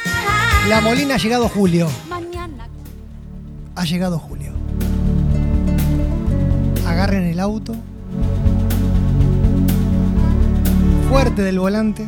La 0.68 0.80
Molina 0.80 1.14
ha 1.14 1.18
llegado 1.18 1.48
Julio. 1.48 1.88
Ha 3.74 3.84
llegado 3.84 4.18
Julio. 4.18 4.52
Agarren 6.86 7.24
el 7.24 7.40
auto. 7.40 7.74
Fuerte 11.12 11.42
del 11.42 11.58
volante. 11.58 12.06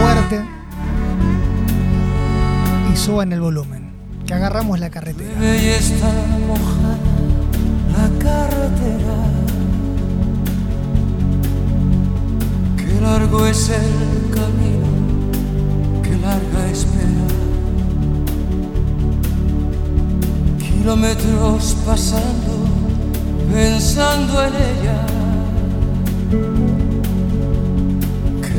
Fuerte. 0.00 0.40
Y 2.90 2.96
suban 2.96 3.34
el 3.34 3.40
volumen. 3.42 3.90
Que 4.26 4.32
agarramos 4.32 4.80
la 4.80 4.88
carretera. 4.88 5.30
y 5.38 5.66
está 5.66 6.06
mojada 6.48 6.96
la 7.92 8.08
carretera. 8.18 9.14
Qué 12.78 12.98
largo 13.02 13.46
es 13.46 13.68
el 13.68 14.30
camino, 14.30 14.86
qué 16.02 16.16
larga 16.16 16.66
espera. 16.72 17.26
Kilómetros 20.60 21.76
pasando, 21.84 22.54
pensando 23.52 24.44
en 24.44 24.54
ella. 24.54 25.06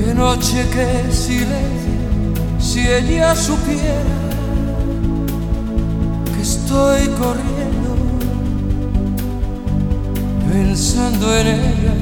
Qué 0.06 0.14
noche, 0.14 0.64
qué 0.72 1.12
silencio, 1.12 1.98
si 2.60 2.82
ella 2.88 3.36
supiera 3.36 4.04
que 6.32 6.42
estoy 6.44 7.08
corriendo 7.18 7.96
pensando 10.48 11.36
en 11.36 11.48
ella. 11.48 11.96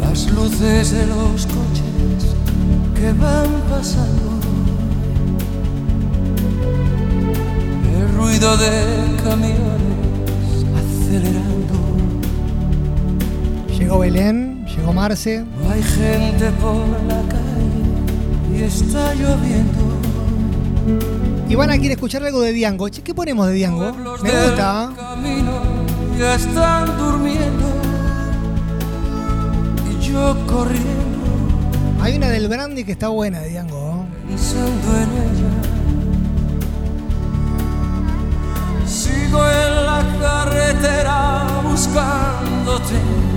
Las 0.00 0.30
luces 0.30 0.90
de 0.90 1.06
los 1.06 1.46
coches 1.46 2.34
que 2.94 3.12
van 3.12 3.50
pasando. 3.68 4.40
El 7.94 8.16
ruido 8.16 8.56
de 8.56 8.72
camiones 9.22 10.64
acelerando. 10.80 11.75
Llegó 13.86 14.00
Belén, 14.00 14.66
llegó 14.66 14.92
Marce. 14.92 15.44
No 15.62 15.70
hay 15.70 15.80
gente 15.80 16.50
por 16.60 16.74
la 17.06 17.22
calle 17.28 18.58
y 18.58 18.62
está 18.64 19.14
lloviendo. 19.14 20.00
Ivana 21.48 21.78
quiere 21.78 21.94
escuchar 21.94 22.24
algo 22.24 22.40
de 22.40 22.52
Diango. 22.52 22.88
Che, 22.88 23.02
¿Qué 23.02 23.14
ponemos 23.14 23.46
de 23.46 23.52
Diango? 23.52 23.92
Me 24.24 24.30
gusta. 24.42 24.90
camino 24.96 25.52
ya 26.18 26.34
están 26.34 26.98
durmiendo 26.98 27.64
y 29.88 30.04
yo 30.04 30.36
corriendo 30.48 31.18
Hay 32.00 32.16
una 32.16 32.30
del 32.30 32.48
Brandy 32.48 32.82
que 32.82 32.90
está 32.90 33.06
buena 33.06 33.38
de 33.38 33.50
Diango. 33.50 34.04
pensando 34.26 34.96
en 34.96 35.10
ella. 35.22 35.50
Sigo 38.84 39.46
en 39.46 39.86
la 39.86 40.02
carretera 40.20 41.46
buscándote. 41.62 43.35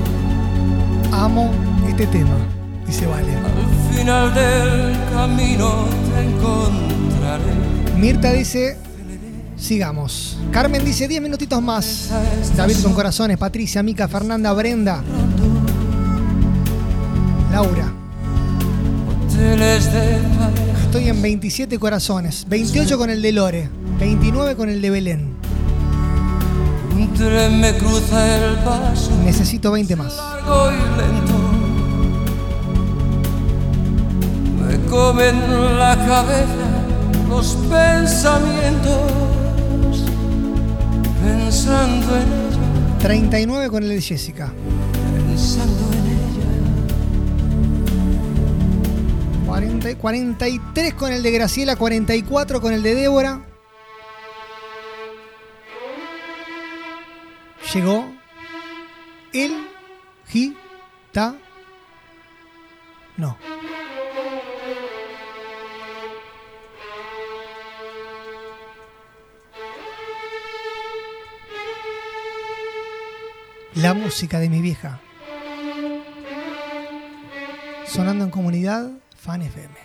Amo 1.11 1.51
este 1.87 2.07
tema. 2.07 2.35
Dice 2.85 3.05
Vale. 3.05 3.35
Al 3.35 3.95
final 3.95 4.33
del 4.33 4.97
camino 5.11 5.85
te 6.13 6.21
encontraré. 6.27 7.97
Mirta 7.97 8.31
dice, 8.31 8.77
sigamos. 9.57 10.37
Carmen 10.51 10.83
dice 10.85 11.07
10 11.07 11.21
minutitos 11.21 11.61
más. 11.61 12.09
David 12.55 12.77
con 12.81 12.93
corazones, 12.93 13.37
Patricia, 13.37 13.83
Mica, 13.83 14.07
Fernanda, 14.07 14.53
Brenda. 14.53 15.03
Laura. 17.51 17.91
Estoy 20.85 21.09
en 21.09 21.21
27 21.21 21.77
corazones. 21.79 22.45
28 22.47 22.97
con 22.97 23.09
el 23.09 23.21
de 23.21 23.31
Lore. 23.31 23.69
29 23.99 24.55
con 24.55 24.69
el 24.69 24.81
de 24.81 24.89
Belén. 24.89 25.38
Tren 27.19 27.59
me 27.59 27.75
cruza 27.75 28.37
el 28.37 28.55
paso. 28.59 29.11
Necesito 29.25 29.71
20 29.73 29.93
más. 29.97 30.15
largo 30.15 30.71
y 30.71 30.75
lento. 30.97 31.33
Me 34.65 34.89
comen 34.89 35.77
la 35.77 35.97
cabeza 35.97 36.69
los 37.27 37.57
pensamientos, 37.69 39.11
pensando 41.21 42.15
en 42.15 42.23
ella. 42.23 42.97
39 42.99 43.69
con 43.69 43.83
el 43.83 43.89
de 43.89 44.01
Jessica. 44.01 44.53
Pensando 45.27 45.91
en 45.91 46.05
ella. 46.05 46.47
40 49.45 49.95
43 49.95 50.93
con 50.93 51.11
el 51.11 51.21
de 51.21 51.31
Graciela, 51.31 51.75
44 51.75 52.61
con 52.61 52.71
el 52.71 52.81
de 52.81 52.95
Débora. 52.95 53.48
Llegó 57.73 58.11
el 59.31 59.67
gita. 60.27 61.35
No. 63.15 63.37
La 73.75 73.93
música 73.93 74.39
de 74.39 74.49
mi 74.49 74.61
vieja. 74.61 74.99
Sonando 77.85 78.25
en 78.25 78.31
comunidad, 78.31 78.89
Fan 79.15 79.43
FM. 79.43 79.75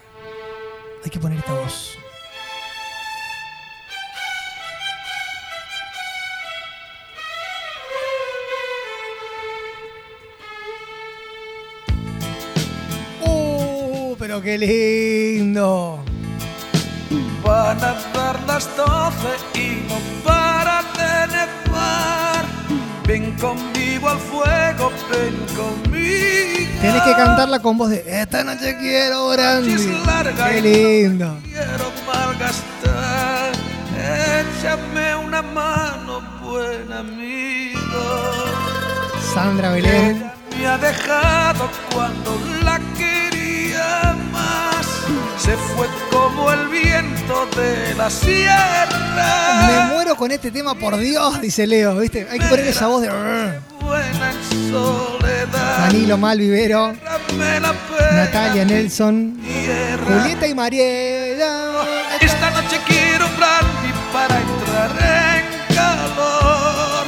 Hay 1.05 1.11
que 1.11 1.19
poner 1.19 1.39
esta 1.39 1.53
voz. 1.53 1.99
Qué 14.45 14.59
lindo. 14.59 16.05
Van 17.43 17.79
a 17.79 17.95
dar 18.15 18.41
las 18.47 18.69
doce 18.77 19.33
y 19.55 19.87
no 19.89 19.97
para 20.23 20.83
de 20.99 21.27
nevar. 21.35 22.45
Ven 23.07 23.33
conmigo 23.39 24.09
al 24.11 24.19
fuego, 24.19 24.93
ven 25.11 25.37
conmigo. 25.57 26.81
Tenés 26.81 27.03
que 27.03 27.13
cantarla 27.13 27.59
con 27.61 27.79
voz 27.79 27.91
de 27.91 28.05
Esta 28.07 28.45
noche 28.45 28.77
quiero 28.79 29.35
larga 30.07 30.51
Qué 30.51 30.59
y 30.59 30.61
lindo. 30.61 31.39
Quiero 31.45 31.91
malgastar. 32.07 33.53
Échame 33.97 35.17
una 35.17 35.41
mano, 35.41 36.21
buen 36.43 36.93
amigo. 36.93 38.05
Sandra 39.33 39.73
Belén. 39.73 40.31
Me 40.59 40.67
ha 40.67 40.79
dejado 40.79 41.69
cuando 41.93 42.39
la 42.63 42.79
quería 42.79 43.05
más. 43.05 43.14
Se 45.45 45.59
fue 45.59 45.87
como 46.11 46.51
el 46.51 46.69
viento 46.69 47.47
de 47.55 47.95
la 47.97 48.09
sierra. 48.09 49.67
Me 49.67 49.93
muero 49.93 50.17
con 50.17 50.31
este 50.31 50.51
tema, 50.51 50.75
por 50.75 50.97
Dios, 50.97 51.39
dice 51.43 51.67
Leo, 51.67 51.97
¿viste? 51.97 52.27
Hay 52.31 52.39
que 52.39 52.47
poner 52.47 52.67
esa 52.67 52.87
voz 52.87 53.03
de. 53.03 53.11
Buena 53.83 54.31
en 54.31 54.71
soledad. 54.73 55.79
Danilo 55.81 56.17
Malvivero, 56.17 56.95
la 57.37 57.75
Natalia 58.25 58.65
Nelson. 58.65 59.39
Julieta 60.07 60.47
y 60.47 60.55
Mariela. 60.55 61.85
Esta 62.23 62.51
noche 62.51 62.81
quiero 62.87 63.27
un 63.27 63.37
brandy 63.37 63.93
para 64.15 64.41
entrar 64.41 64.91
en 65.37 65.75
calor. 65.75 67.05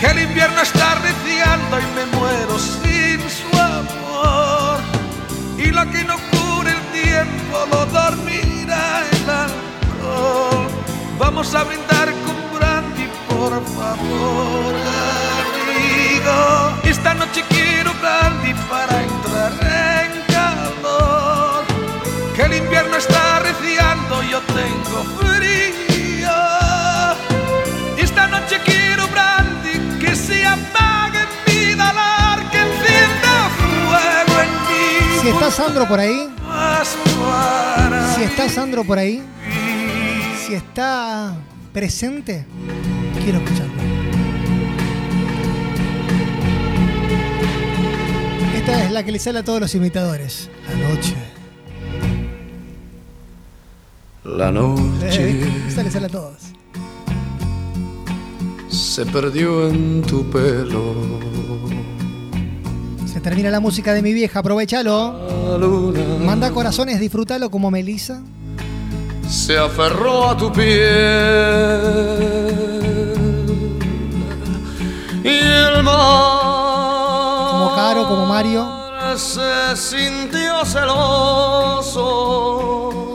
Que 0.00 0.06
el 0.06 0.22
invierno 0.28 0.60
está 0.60 0.90
arreciando 0.90 1.78
y 1.78 1.86
me 1.94 2.18
muero 2.18 2.58
sin 2.58 3.20
su 3.30 3.56
amor. 3.56 4.80
Y 5.56 5.66
lo 5.70 5.88
que 5.92 6.02
no 6.02 6.16
tiempo 7.24 7.66
lo 7.70 7.86
dormirá 7.86 9.04
el 9.12 9.30
alcohol. 9.30 10.68
Vamos 11.18 11.54
a 11.54 11.64
brindar 11.64 12.08
con 12.24 12.58
brandy, 12.58 13.08
por 13.28 13.52
favor, 13.76 14.74
amigo. 15.60 16.80
Esta 16.84 17.14
noche 17.14 17.44
quiero 17.48 17.92
brandy 17.94 18.54
para 18.70 19.02
entrar 19.02 19.52
en 19.62 20.10
calor. 20.34 21.64
Que 22.34 22.42
el 22.42 22.54
invierno 22.54 22.96
está 22.96 23.36
arreciando, 23.36 24.22
yo 24.22 24.40
tengo 24.40 25.04
frío. 25.18 26.30
Esta 27.98 28.26
noche 28.28 28.60
quiero 28.64 29.06
brandy 29.08 29.98
que 29.98 30.16
se 30.16 30.46
apague 30.46 31.20
en 31.20 31.28
mi 31.46 31.74
dolor, 31.74 32.50
que 32.50 32.58
encienda 32.58 33.50
fuego 33.58 34.40
en 34.40 34.50
mí. 34.68 35.20
Si 35.20 35.28
está 35.28 35.50
Sandro 35.50 35.86
por 35.86 36.00
ahí, 36.00 36.34
si 36.84 38.22
está 38.22 38.48
Sandro 38.48 38.84
por 38.84 38.98
ahí, 38.98 39.22
si 40.46 40.54
está 40.54 41.34
presente, 41.72 42.46
quiero 43.22 43.38
escucharlo. 43.38 43.74
Esta 48.56 48.84
es 48.84 48.90
la 48.92 49.04
que 49.04 49.12
le 49.12 49.18
sale 49.18 49.40
a 49.40 49.44
todos 49.44 49.60
los 49.60 49.74
imitadores. 49.74 50.48
La 50.68 50.88
noche. 50.88 51.14
La 54.24 54.50
noche 54.52 55.30
Eh, 55.30 55.64
esta 55.68 55.82
le 55.82 55.90
sale 55.90 56.06
a 56.06 56.10
todos. 56.10 56.34
se 58.68 59.04
perdió 59.06 59.68
en 59.68 60.02
tu 60.02 60.28
pelo. 60.30 60.94
Se 63.20 63.24
termina 63.24 63.50
la 63.50 63.60
música 63.60 63.92
de 63.92 64.00
mi 64.00 64.14
vieja, 64.14 64.38
aprovechalo. 64.38 65.12
Manda 66.24 66.50
corazones, 66.52 66.98
disfrútalo 66.98 67.50
como 67.50 67.70
Melissa. 67.70 68.22
se 69.28 69.58
aferró 69.58 70.30
a 70.30 70.36
tu 70.38 70.50
piel. 70.50 70.70
Y 75.22 75.28
el 75.28 75.82
mar 75.82 76.40
Como 77.50 77.74
Caro, 77.76 78.08
como 78.08 78.24
Mario. 78.24 78.66
se 79.18 79.76
sintió 79.76 80.64
celoso 80.64 82.06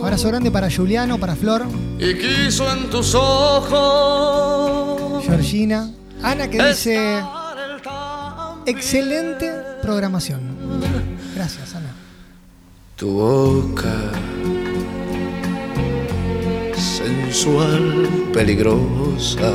Abrazo 0.04 0.28
grande 0.28 0.52
para 0.52 0.70
Juliano, 0.70 1.18
para 1.18 1.36
Flor, 1.36 1.66
y 1.98 2.14
quiso 2.14 2.72
en 2.72 2.92
tus 2.92 3.16
ojos 3.16 4.54
Georgina. 5.26 5.90
Ana 6.22 6.48
que 6.48 6.64
dice, 6.64 7.24
excelente 8.68 9.55
programación. 9.86 10.42
Gracias, 11.36 11.76
Ana. 11.76 11.92
tu 12.96 13.08
boca 13.12 13.94
sensual, 16.76 18.08
peligrosa. 18.34 19.52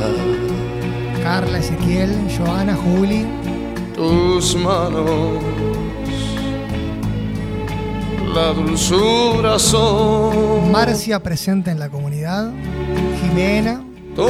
Carla, 1.23 1.57
Ezequiel, 1.59 2.11
Joana, 2.37 2.75
Juli. 2.75 3.25
tus 3.95 4.55
manos, 4.55 5.43
la 8.33 8.53
dulzura 8.53 9.59
son 9.59 10.71
Marcia 10.71 11.21
presente 11.21 11.71
en 11.71 11.79
la 11.79 11.89
comunidad. 11.89 12.51
Jimena. 13.21 13.83
tu 14.15 14.23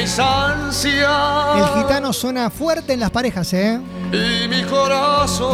mis 0.00 0.18
ansias 0.18 1.56
El 1.56 1.66
gitano 1.82 2.12
suena 2.12 2.50
fuerte 2.50 2.92
en 2.94 3.00
las 3.00 3.10
parejas, 3.10 3.52
¿eh? 3.52 3.80
y 4.12 4.48
mi 4.48 4.62
corazón. 4.64 5.48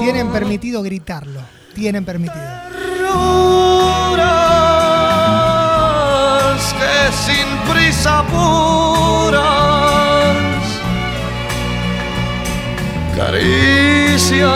Tienen 0.00 0.30
permitido 0.30 0.82
gritarlo. 0.82 1.40
Tienen 1.74 2.04
permitido. 2.04 2.44
Horas 3.14 4.34
que 6.74 7.10
sin 7.24 7.46
prisa 7.72 8.22
puras 8.24 9.42
caricias 13.16 14.46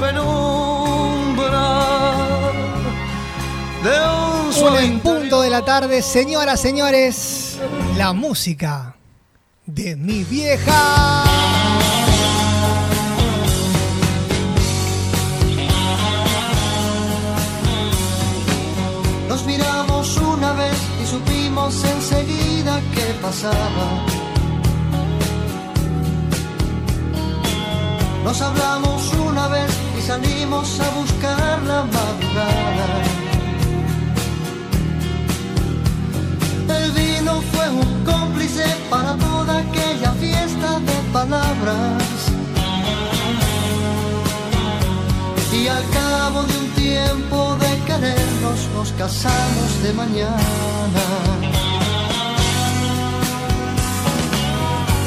penumbra 0.00 1.68
de 3.84 3.90
un 3.90 4.46
Una 4.46 4.52
sueño. 4.52 4.78
en 4.78 5.00
punto 5.00 5.42
de 5.42 5.50
la 5.50 5.62
tarde, 5.62 6.00
señoras, 6.00 6.58
señores, 6.60 7.58
la 7.98 8.12
música 8.14 8.96
de 9.66 9.96
mi 9.96 10.24
vieja. 10.24 11.24
Nos 19.28 19.44
miramos 19.44 20.16
una 20.16 20.52
vez 20.54 20.76
y 21.02 21.06
supimos 21.06 21.84
enseguida 21.84 22.80
qué 22.94 23.14
pasaba. 23.20 24.06
Nos 28.24 28.40
hablamos 28.40 29.12
una 29.14 29.48
vez 29.48 29.79
salimos 30.10 30.80
a 30.80 30.88
buscar 31.00 31.62
la 31.70 31.80
madrugada. 31.96 32.88
El 36.78 36.86
vino 36.98 37.32
fue 37.52 37.66
un 37.82 37.90
cómplice 38.10 38.66
para 38.92 39.12
toda 39.26 39.52
aquella 39.64 40.10
fiesta 40.24 40.70
de 40.88 40.96
palabras. 41.12 42.02
Y 45.60 45.68
al 45.68 45.84
cabo 45.98 46.38
de 46.48 46.54
un 46.62 46.68
tiempo 46.86 47.38
de 47.62 47.70
querernos 47.88 48.58
nos 48.74 48.88
casamos 49.02 49.68
de 49.84 49.92
mañana. 49.92 51.04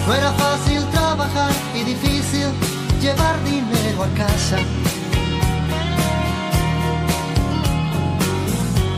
No 0.06 0.14
era 0.14 0.32
fácil 0.44 0.82
trabajar 0.98 1.54
y 1.76 1.84
difícil 1.92 2.48
llevar 3.02 3.36
dinero 3.44 4.04
a 4.08 4.10
casa. 4.24 4.60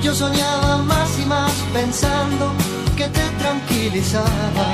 Yo 0.06 0.14
soñaba 0.14 0.78
más 0.84 1.20
y 1.20 1.26
más 1.26 1.52
pensando 1.74 2.54
que 2.96 3.08
te 3.08 3.28
tranquilizaba. 3.40 4.68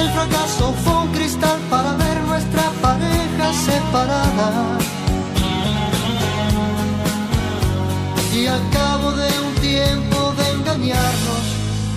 El 0.00 0.10
fracaso 0.10 0.74
fue 0.82 0.94
un 1.04 1.12
cristal 1.12 1.60
para 1.70 1.92
ver 1.92 2.20
nuestra 2.22 2.64
pareja 2.82 3.52
separada. 3.52 4.78
Y 8.34 8.46
al 8.48 8.68
cabo 8.70 9.12
de 9.12 9.28
un 9.46 9.54
tiempo 9.60 10.34
de 10.38 10.50
engañarnos, 10.54 11.44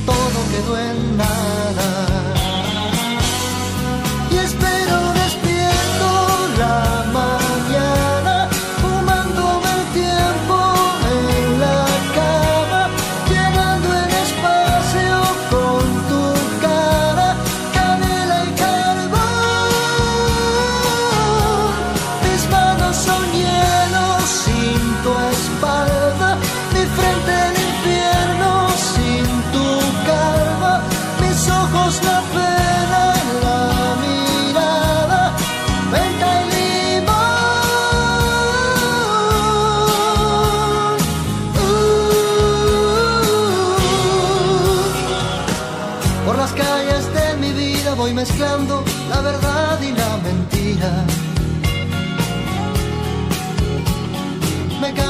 todo 0.06 0.40
quedó 0.52 0.78
en 0.78 1.18
nada. 1.18 2.19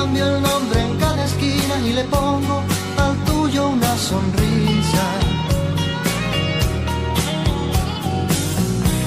Cambio 0.10 0.36
el 0.36 0.42
nombre 0.42 0.82
en 0.82 0.98
cada 0.98 1.24
esquina 1.24 1.76
y 1.86 1.94
le 1.94 2.04
pongo 2.06 2.64
al 2.98 3.16
tuyo 3.26 3.70
una 3.70 3.96
sonrisa. 3.98 5.06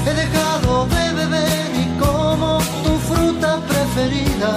He 0.07 0.15
dejado 0.15 0.87
de 0.87 1.13
beber 1.15 1.71
y 1.85 1.87
como 1.99 2.59
tu 2.85 2.93
fruta 3.09 3.61
preferida. 3.69 4.53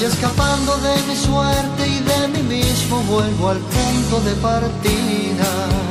Y 0.00 0.04
escapando 0.04 0.76
de 0.78 0.94
mi 1.08 1.16
suerte 1.16 1.82
y 1.86 1.98
de 2.10 2.28
mí 2.28 2.42
mismo 2.56 3.02
vuelvo 3.02 3.50
al 3.50 3.58
punto 3.58 4.20
de 4.20 4.34
partida. 4.36 5.83